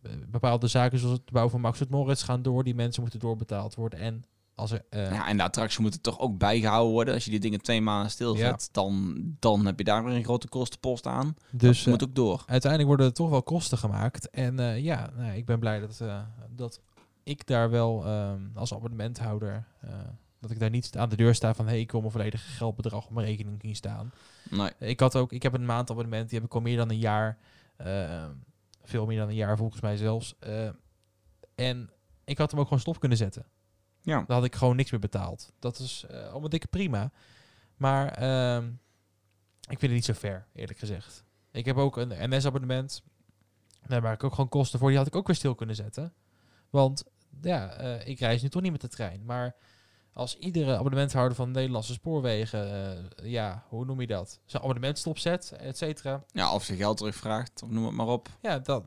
[0.00, 2.64] be- bepaalde zaken zoals het bouwen van Max het Moritz gaan door.
[2.64, 3.98] Die mensen moeten doorbetaald worden.
[3.98, 4.24] En
[4.60, 4.84] als er...
[4.90, 7.14] eh, Ja, en de attractie moet er toch ook bijgehouden worden.
[7.14, 10.48] Als je die dingen twee maanden stilzet, dan, dan heb je daar weer een grote
[10.48, 11.34] kostenpost aan.
[11.50, 12.42] dus dat moet ook door.
[12.46, 14.30] uiteindelijk worden er toch wel kosten gemaakt.
[14.30, 16.80] En eh, ja, nou, ik ben blij dat, eh, dat
[17.22, 19.64] ik daar wel ehm, als abonnementhouder...
[19.80, 19.90] eh,
[20.40, 21.66] dat ik daar niet aan de deur sta van...
[21.66, 24.12] hey, ik wil mijn volledige geldbedrag op mijn rekening zien staan.
[24.50, 24.70] Nee.
[24.78, 27.38] Ik had ook, ik heb een maandabonnement, die heb ik al meer dan een jaar.
[27.76, 28.24] eh,
[28.82, 30.34] veel meer dan een jaar volgens mij zelfs.
[30.38, 30.68] Eh,
[31.54, 31.90] en
[32.24, 33.44] ik had hem ook gewoon stop kunnen zetten.
[34.02, 34.24] Ja.
[34.26, 35.52] Dan had ik gewoon niks meer betaald.
[35.58, 37.10] Dat is eh, allemaal dikke prima.
[37.76, 38.66] Maar ehm,
[39.60, 41.24] ik vind het niet zo fair, eerlijk gezegd.
[41.50, 43.02] Ik heb ook een NS-abonnement.
[43.86, 44.88] Daar maak ik ook gewoon kosten voor.
[44.88, 46.12] Die had ik ook weer stil kunnen zetten.
[46.70, 47.04] Want
[47.42, 49.24] ja, eh, ik reis nu toch niet met de trein.
[49.24, 49.56] Maar
[50.12, 52.72] als iedere abonnementhouder van de Nederlandse spoorwegen,
[53.16, 54.40] eh, ja, hoe noem je dat?
[54.44, 56.24] Zijn abonnement stopzet, et cetera.
[56.32, 58.28] Ja, of ze geld terugvraagt, of noem het maar op.
[58.42, 58.84] Ja, dat,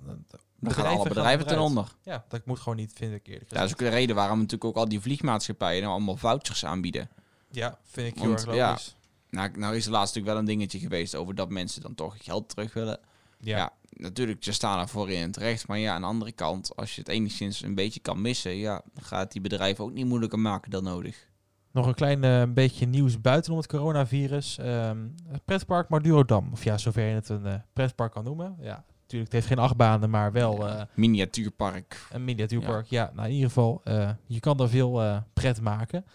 [0.64, 1.88] Dan gaan alle bedrijven ten onder.
[2.04, 4.38] Ja, dat moet gewoon niet, vind ik eerlijk Ja, dat is ook de reden waarom
[4.38, 7.10] natuurlijk ook al die vliegmaatschappijen nou allemaal vouchers aanbieden.
[7.52, 8.96] Ja, vind ik heel Want, erg ja, logisch.
[9.30, 12.16] Nou, nou is er laatst natuurlijk wel een dingetje geweest over dat mensen dan toch
[12.18, 13.00] geld terug willen.
[13.40, 13.58] Ja.
[13.58, 15.68] Ja, natuurlijk, ze staan ervoor in het recht.
[15.68, 18.82] Maar ja, aan de andere kant, als je het enigszins een beetje kan missen, ja,
[18.94, 21.28] dan gaat die bedrijven ook niet moeilijker maken dan nodig.
[21.72, 24.58] Nog een klein eh, beetje nieuws buitenom het coronavirus.
[24.58, 26.50] Ehm het pretpark Madurodam.
[26.52, 28.58] Of ja, zover je het een eh, pretpark kan noemen.
[28.60, 32.08] Ja, natuurlijk, het heeft geen achtbanen, maar wel eh, Miniatuurpark.
[32.12, 32.88] een miniatuurpark.
[32.88, 36.06] Ja, nou in ieder geval, eh, je kan er veel eh, pret maken.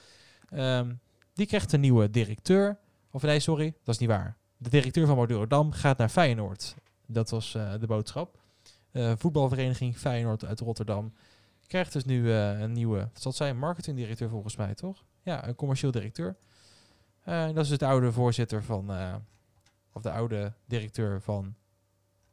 [0.49, 0.94] Ehm,
[1.34, 2.78] die krijgt een nieuwe directeur.
[3.11, 4.36] Of nee, sorry, dat is niet waar.
[4.57, 6.74] De directeur van Madurodam gaat naar Feyenoord.
[7.07, 8.38] Dat was de boodschap.
[8.92, 11.12] Voetbalvereniging Feyenoord uit Rotterdam
[11.66, 15.05] krijgt dus nu een nieuwe, het zijn, marketingdirecteur volgens mij, toch?
[15.22, 16.36] Ja, een commercieel directeur.
[17.24, 18.90] Dat is dus de oude voorzitter van,
[19.92, 21.55] of de oude directeur van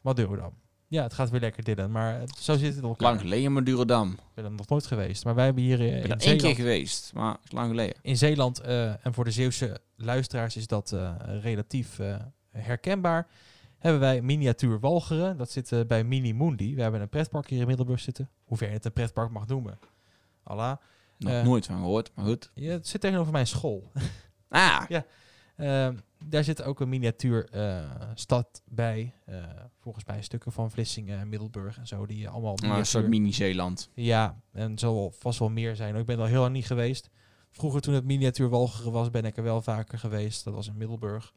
[0.05, 0.53] Madurodam.
[0.87, 3.07] Ja, het gaat weer lekker Dylan, maar het- zo zit het elkaar.
[3.07, 4.11] Lang geleden, maar Durodam.
[4.11, 5.23] Ik ben er nog nooit geweest.
[5.25, 7.51] Maar wij hebben hier eh, Ik ben in er één keer geweest, maar het is
[7.51, 7.95] lang geleden.
[8.01, 11.99] in Zeeland eh, en voor de Zeeuwse luisteraars is dat eh, relatief
[12.51, 13.27] herkenbaar.
[13.77, 15.37] Hebben wij miniatuur Walcheren.
[15.37, 16.75] Dat zit bij Mini Mundi.
[16.75, 18.29] We hebben een pretpark hier in Middelburg zitten.
[18.43, 19.79] Hoe ver je het een pretpark mag noemen.
[20.43, 20.77] Allah.
[21.17, 22.51] Nog nooit van gehoord, maar goed.
[22.53, 23.91] Ja, het zit tegenover mijn school.
[24.49, 24.83] Ah,
[25.55, 25.95] Ehm,
[26.29, 29.13] daar zit ook een miniatuur eh, stad bij.
[29.25, 29.43] Eh,
[29.79, 32.05] volgens mij stukken van Vlissingen en Middelburg en zo.
[32.05, 33.89] Die allemaal nou, een soort miniatuur- mini-Zeeland.
[33.93, 35.95] Ja, en zal vast wel meer zijn.
[35.95, 37.09] Ik ben er al heel lang niet geweest.
[37.51, 40.43] Vroeger toen het miniatuur Walcheren was, ben ik er wel vaker geweest.
[40.43, 41.33] Dat was in Middelburg.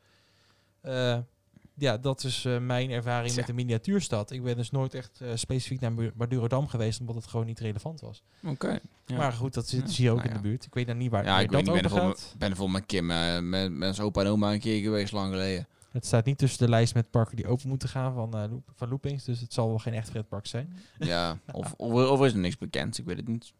[1.78, 4.30] Ja, dat is eh, mijn ervaring met de miniatuurstad.
[4.30, 8.00] Ik ben dus nooit echt eh, specifiek naar Madurodam geweest, omdat het gewoon niet relevant
[8.00, 8.22] was.
[8.46, 8.78] Oké.
[9.06, 9.16] Ja.
[9.16, 10.64] Maar goed, dat zit Ja, zie je ook nou in de buurt.
[10.64, 12.08] Ik weet dan niet waar Ja, ik dat niet, ben over er vol gaat.
[12.08, 14.82] met, ben er vol met Kim, eh, met, met zijn opa en oma een keer
[14.82, 15.66] geweest, lang geleden.
[15.92, 18.88] Het staat niet tussen de lijst met parken die open moeten gaan van, loop- van
[18.88, 19.24] Loopings.
[19.24, 20.76] Dus het zal wel geen echt pretpark zijn.
[20.98, 23.52] Ja, of, of, of is er niks bekend, ik weet het niet.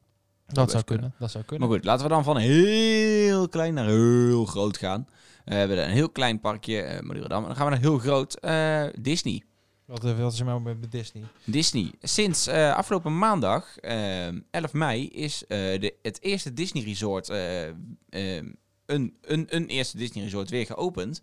[0.46, 0.84] Dat zou kunnen.
[0.84, 1.12] kunnen.
[1.18, 1.68] Dat zou kunnen.
[1.68, 5.08] Maar goed, laten we dan van heel klein naar heel groot gaan.
[5.48, 7.40] Eh, we hebben een heel klein parkje, eh Madurodam.
[7.42, 9.42] En dan gaan we naar heel groot eh, Disney.
[9.84, 11.22] Wat, wat is er maar met, Disney?
[11.44, 11.90] Disney.
[12.00, 19.66] Sinds afgelopen maandag, eh, 11 mei, is de, het eerste Disney Resort, een, een, een
[19.66, 21.22] eerste Disney Resort weer geopend.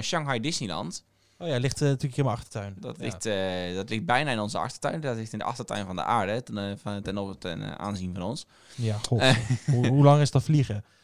[0.00, 1.04] Shanghai Disneyland.
[1.38, 2.76] Oh ja, ligt natuurlijk in mijn achtertuin.
[2.78, 3.04] Dat, Ja.
[3.04, 3.22] ligt,
[3.76, 5.00] dat ligt bijna in onze achtertuin.
[5.00, 8.46] Dat ligt in de achtertuin van de aarde, ten, van, ten, ten aanzien van ons.
[8.74, 9.22] Ja, god.
[9.66, 10.84] Hoe, hoe lang is dat vliegen?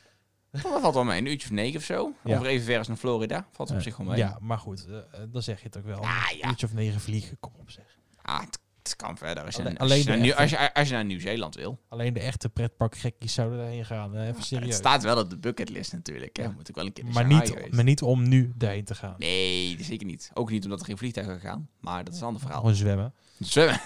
[0.51, 2.13] Dat valt wel mee, een uurtje of negen of zo.
[2.25, 2.35] Ja.
[2.35, 3.47] Over even ver als naar Florida.
[3.53, 4.17] Valt op zich wel mee.
[4.17, 6.03] Ja, maar goed, eh, eh, dan zeg je het ook wel.
[6.03, 7.85] Ja, Een uurtje of negen vliegen, kom op zeg.
[8.23, 9.45] Ah, het, het kan verder.
[9.45, 10.37] Als je, Alleen- als, je echte.
[10.37, 11.79] als, je, als je naar Nieuw-Zeeland wil.
[11.89, 14.15] Alleen de echte pretparkgekkies zouden daarheen gaan.
[14.17, 14.75] eh, even Het serieus.
[14.75, 16.37] staat wel op de bucketlist natuurlijk.
[16.37, 16.49] Hè.
[16.53, 17.73] Moet ik wel een keer maar, niet, geweest.
[17.73, 19.15] maar niet om nu daarheen te gaan.
[19.19, 20.31] Nee, zeker niet.
[20.35, 21.69] Ook niet omdat er geen vliegtuigen gaan.
[21.81, 22.61] Maar dat is een ander verhaal.
[22.61, 23.15] Gewoon zwemmen.
[23.39, 23.81] Zwemmen.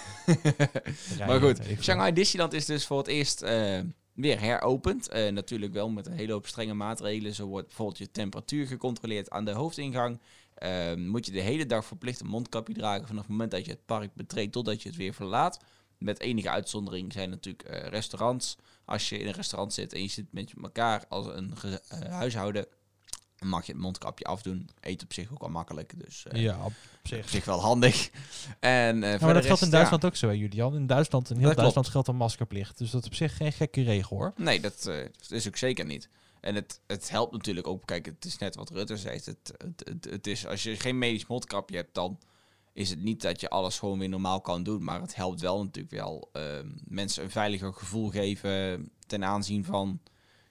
[1.26, 1.60] maar goed.
[1.80, 3.42] Shanghai Disneyland is dus voor het eerst...
[4.20, 5.08] weer heropend.
[5.08, 7.34] Eh, natuurlijk wel met een hele hoop strenge maatregelen.
[7.34, 10.20] Zo wordt bijvoorbeeld je temperatuur gecontroleerd aan de hoofdingang.
[10.54, 13.70] Ehm, moet je de hele dag verplicht een mondkapje dragen vanaf het moment dat je
[13.70, 15.60] het park betreedt totdat je het weer verlaat.
[15.98, 18.56] Met enige uitzondering zijn natuurlijk eh, restaurants.
[18.84, 22.66] Als je in een restaurant zit en je zit met elkaar als een eh, huishouden,
[23.48, 24.68] mag je het mondkapje afdoen.
[24.80, 26.72] Eet op zich ook al makkelijk, dus eh, Ja, op
[27.02, 27.44] op zich.
[27.44, 28.10] wel handig.
[28.60, 30.74] En, uh, Ja, maar dat geldt in Duitsland ook zo, hè, Julian.
[30.74, 31.60] In Duitsland, in heel Dat klopt.
[31.60, 32.78] Duitsland geldt een maskerplicht.
[32.78, 34.32] Dus dat is op zich geen gekke regel, hoor.
[34.36, 36.08] Nee, dat eh, is ook zeker niet.
[36.40, 37.86] En het, het helpt natuurlijk ook.
[37.86, 39.14] Kijk, het is net wat Rutte zei.
[39.14, 42.18] Het, het, het, het is, als je geen medisch mondkapje hebt, dan
[42.72, 44.84] is het niet dat je alles gewoon weer normaal kan doen.
[44.84, 50.00] Maar het helpt wel natuurlijk wel ehm, mensen een veiliger gevoel geven ten aanzien van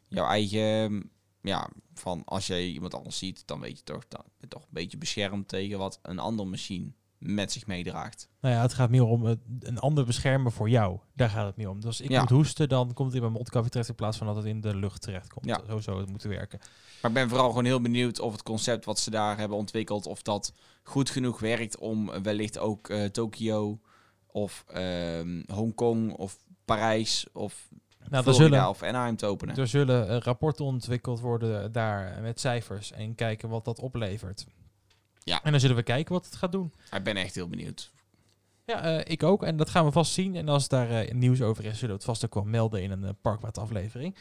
[0.07, 1.11] jouw eigen...
[1.41, 4.67] Ja, van als je iemand anders ziet, dan weet je toch, ben je toch een
[4.71, 8.29] beetje beschermd tegen wat een ander machine met zich meedraagt.
[8.41, 10.99] Nou ja, het gaat meer om eh, een ander beschermen voor jou.
[11.15, 11.75] Daar gaat het meer om.
[11.75, 12.19] Dus als ik Ja.
[12.19, 14.61] moet hoesten, dan komt het in mijn mondkapje terecht in plaats van dat het in
[14.61, 15.45] de lucht terecht komt.
[15.45, 15.61] Ja.
[15.67, 16.59] Zo zou het moeten werken.
[17.01, 20.05] Maar ik ben vooral gewoon heel benieuwd of het concept wat ze daar hebben ontwikkeld,
[20.05, 23.79] of dat goed genoeg werkt om wellicht ook eh Tokio
[24.27, 27.69] of ehm Hongkong of Parijs of
[28.07, 29.55] Nou, Florida zullen, of Anaheim te openen.
[29.55, 34.45] er zullen eh, rapporten ontwikkeld worden daar met cijfers en kijken wat dat oplevert.
[35.23, 35.43] Ja.
[35.43, 36.73] En dan zullen we kijken wat het gaat doen.
[36.91, 37.91] Ik ben echt heel benieuwd.
[38.69, 39.43] Ja, eh, ik ook.
[39.43, 40.35] En dat gaan we vast zien.
[40.35, 42.91] En als daar eh, nieuws over is, zullen we het vast ook wel melden in
[42.91, 44.15] een parkmaataflevering.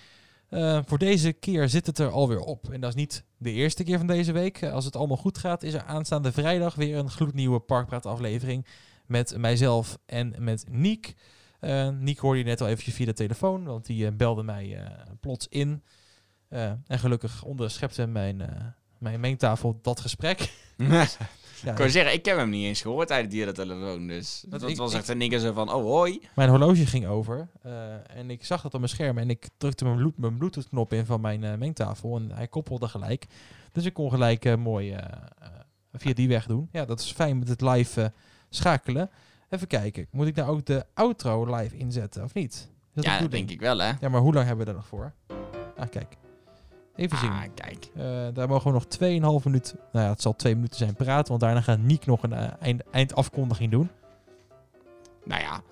[0.49, 2.73] Eh, voor deze keer zit het er alweer op.
[2.73, 4.63] En dat is niet de eerste keer van deze week.
[4.63, 8.67] Als het allemaal goed gaat, is er aanstaande vrijdag weer een gloednieuwe parkpraataflevering.
[9.07, 11.15] Met mijzelf en met Niek.
[11.61, 14.77] Eh Niek hoorde je net al eventjes via de telefoon, want die eh, belde mij
[14.77, 14.91] eh,
[15.21, 15.83] plots in.
[16.49, 18.43] En gelukkig onderschepte mijn,
[18.99, 20.51] mijn mengtafel dat gesprek.
[21.63, 24.07] Ja, ik kan zeggen, ik heb hem niet eens gehoord tijdens die telefoon.
[24.07, 26.21] Dus Dat dat ik- was echt een ding zo van, oh hoi.
[26.35, 27.49] Mijn horloge ging over
[28.07, 30.93] en ik zag dat op mijn scherm en ik drukte mijn, blu- mijn Bluetooth knop
[30.93, 33.27] in van mijn mengtafel en hij koppelde gelijk.
[33.73, 34.97] Dus ik kon gelijk mooi
[35.93, 36.69] via die weg doen.
[36.73, 38.13] Ja, dat is fijn met het live
[38.51, 39.11] schakelen.
[39.49, 42.69] Even kijken, moet ik nou ook de outro live inzetten of niet?
[42.95, 43.93] Dat Ja, dat denk ik wel hè.
[44.01, 45.13] Ja, maar hoe lang hebben we er nog voor?
[45.77, 46.17] Ah, kijk.
[46.95, 47.31] Even zien.
[47.31, 47.89] Ah, kijk.
[47.97, 48.87] Eh, daar mogen we nog
[49.41, 52.23] 2,5 minuten, nou ja, het zal twee minuten zijn praten, want daarna gaat Niek nog
[52.23, 53.91] een eh, eind, eindafkondiging doen.
[55.25, 55.63] Nou ja,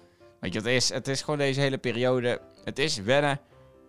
[0.41, 0.89] weet je het is?
[0.89, 2.41] Het is gewoon deze hele periode.
[2.65, 3.41] Het is wennen.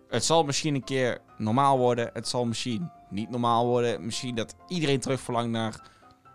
[0.08, 2.10] Het zal misschien een keer normaal worden.
[2.12, 4.04] Het zal misschien niet normaal worden.
[4.04, 5.80] Misschien dat iedereen terug verlangt naar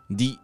[0.08, 0.39] die,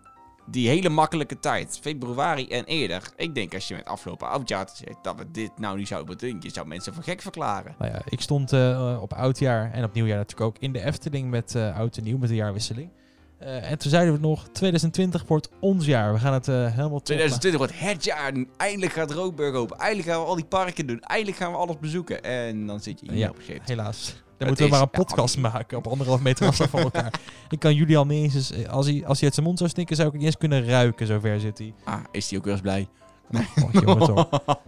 [0.52, 1.80] die hele makkelijke tijd.
[1.82, 3.12] Februari en eerder.
[3.16, 6.38] Ik denk als je met afgelopen oudjaar zegt dat we dit nou niet zouden doen.
[6.40, 7.76] Je zou mensen voor gek verklaren.
[7.80, 11.30] Nou ja, ik stond eh, op oudjaar en op nieuwjaar natuurlijk ook in de Efteling
[11.30, 12.90] met eh, oud en nieuw, met de jaarwisseling.
[13.38, 16.14] Eh, en toen zeiden we nog, 2020 wordt ons jaar.
[16.14, 18.34] We gaan het helemaal top 2020 wordt het jaar.
[18.58, 19.78] Eindelijk gaat Roodburg open.
[19.78, 21.00] Eindelijk gaan we al die parken doen.
[21.00, 22.24] Eindelijk gaan we alles bezoeken.
[22.24, 23.30] En dan zit je hier Ja.
[23.30, 23.80] op een gegeven moment.
[23.80, 24.24] Helaas.
[24.40, 27.14] Dan moeten we maar een podcast maken op anderhalf meter afstand van elkaar.
[27.50, 29.96] Ik kan Julian niet eens, eens- als hij, als hij uit zijn mond zou stinken,
[29.96, 31.08] zou ik het niet eens kunnen ruiken.
[31.08, 31.74] Zover zit hij.
[31.84, 32.88] Ah, is die ook weer eens blij?
[33.32, 34.30] Oh, jongen toch.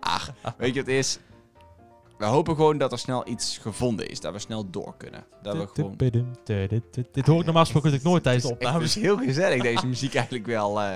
[0.00, 1.18] Ach, weet je wat het is?
[2.18, 4.20] We hopen gewoon dat er snel iets gevonden is.
[4.20, 5.24] Dat we snel door kunnen.
[5.42, 5.96] Dat we gewoon...
[7.12, 8.94] Dit hoor ik normaal gesproken natuurlijk nooit tijdens de Het is opnames.
[8.94, 10.80] heel gezellig, deze muziek eigenlijk wel.
[10.80, 10.86] eh,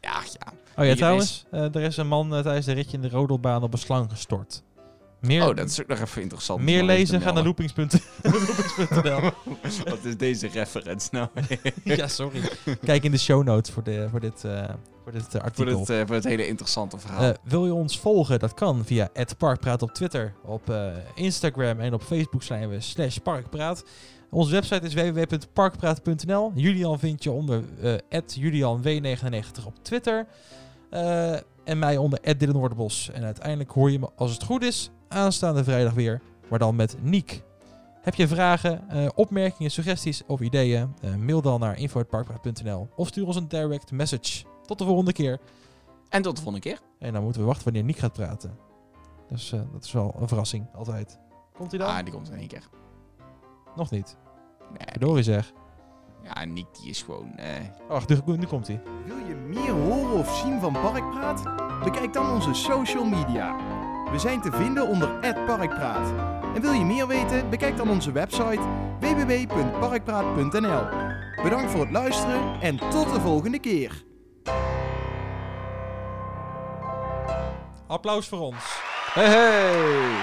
[0.00, 0.52] ja, ja.
[0.76, 3.62] Oh ja, trouwens, eh, er is een man eh, tijdens de ritje in de rodelbaan
[3.62, 4.62] op een slang gestort.
[5.22, 6.62] Meer, Oh, dat is ook nog even interessant.
[6.62, 7.90] meer lezen, ga naar loopings.nl.
[9.90, 11.28] Wat is deze reference nou?
[11.84, 12.40] ja, sorry.
[12.84, 14.68] Kijk in de show notes voor, de, voor dit, eh,
[15.02, 15.78] voor dit eh, voor, artikel.
[15.78, 17.34] het, eh, voor het hele interessante verhaal.
[17.42, 18.38] Wil je ons volgen?
[18.38, 20.74] Dat kan via @parkpraat op Twitter, op
[21.14, 23.84] Instagram en op Facebook zijn we slash parkpraat.
[24.30, 26.52] Onze website is www.parkpraat.nl.
[26.54, 30.26] Julian vind je onder eh @julianw99 op Twitter.
[31.64, 33.10] En mij onder Dylan Noorderbos.
[33.10, 36.20] En uiteindelijk hoor je me, als het goed is, aanstaande vrijdag weer.
[36.48, 37.42] Maar dan met Niek.
[38.02, 40.94] Heb je vragen, eh, opmerkingen, suggesties of ideeën?
[41.00, 44.44] Eh, mail dan naar info.parkpraat.nl of stuur ons een direct message.
[44.66, 45.40] Tot de volgende keer.
[46.08, 46.78] en tot de volgende keer.
[46.98, 48.58] En dan moeten we wachten wanneer Nick gaat praten.
[49.28, 51.18] Dus eh, dat is wel een verrassing, altijd.
[51.52, 51.88] Komt hij dan?
[51.88, 52.68] Ah, die komt in één keer.
[53.76, 54.16] Nog niet.
[54.70, 55.52] Nee, Verdorie zeg.
[56.24, 57.36] Ja, Nick die is gewoon...
[57.36, 57.48] eh,
[57.88, 58.80] Wacht, nu, nu komt hij.
[59.06, 61.42] Wil je meer horen of zien van Parkpraat?
[61.84, 63.56] Bekijk dan onze social media.
[64.12, 65.08] We zijn te vinden onder
[65.46, 66.12] @parkpraat.
[66.54, 67.50] En wil je meer weten?
[67.50, 68.60] Bekijk dan onze website
[69.00, 70.84] www.parkpraat.nl.
[71.42, 74.04] Bedankt voor het luisteren en tot de volgende keer.
[77.86, 78.80] Applaus voor ons.
[79.12, 80.20] Hey, hey!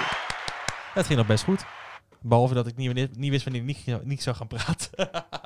[0.94, 1.66] Het ging nog best goed.
[2.22, 5.10] Behalve dat ik niet, niet wist wanneer Nick, Nick zou gaan praten.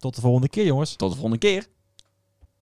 [0.00, 0.96] Tot de volgende keer, jongens.
[0.96, 1.66] Tot de volgende keer.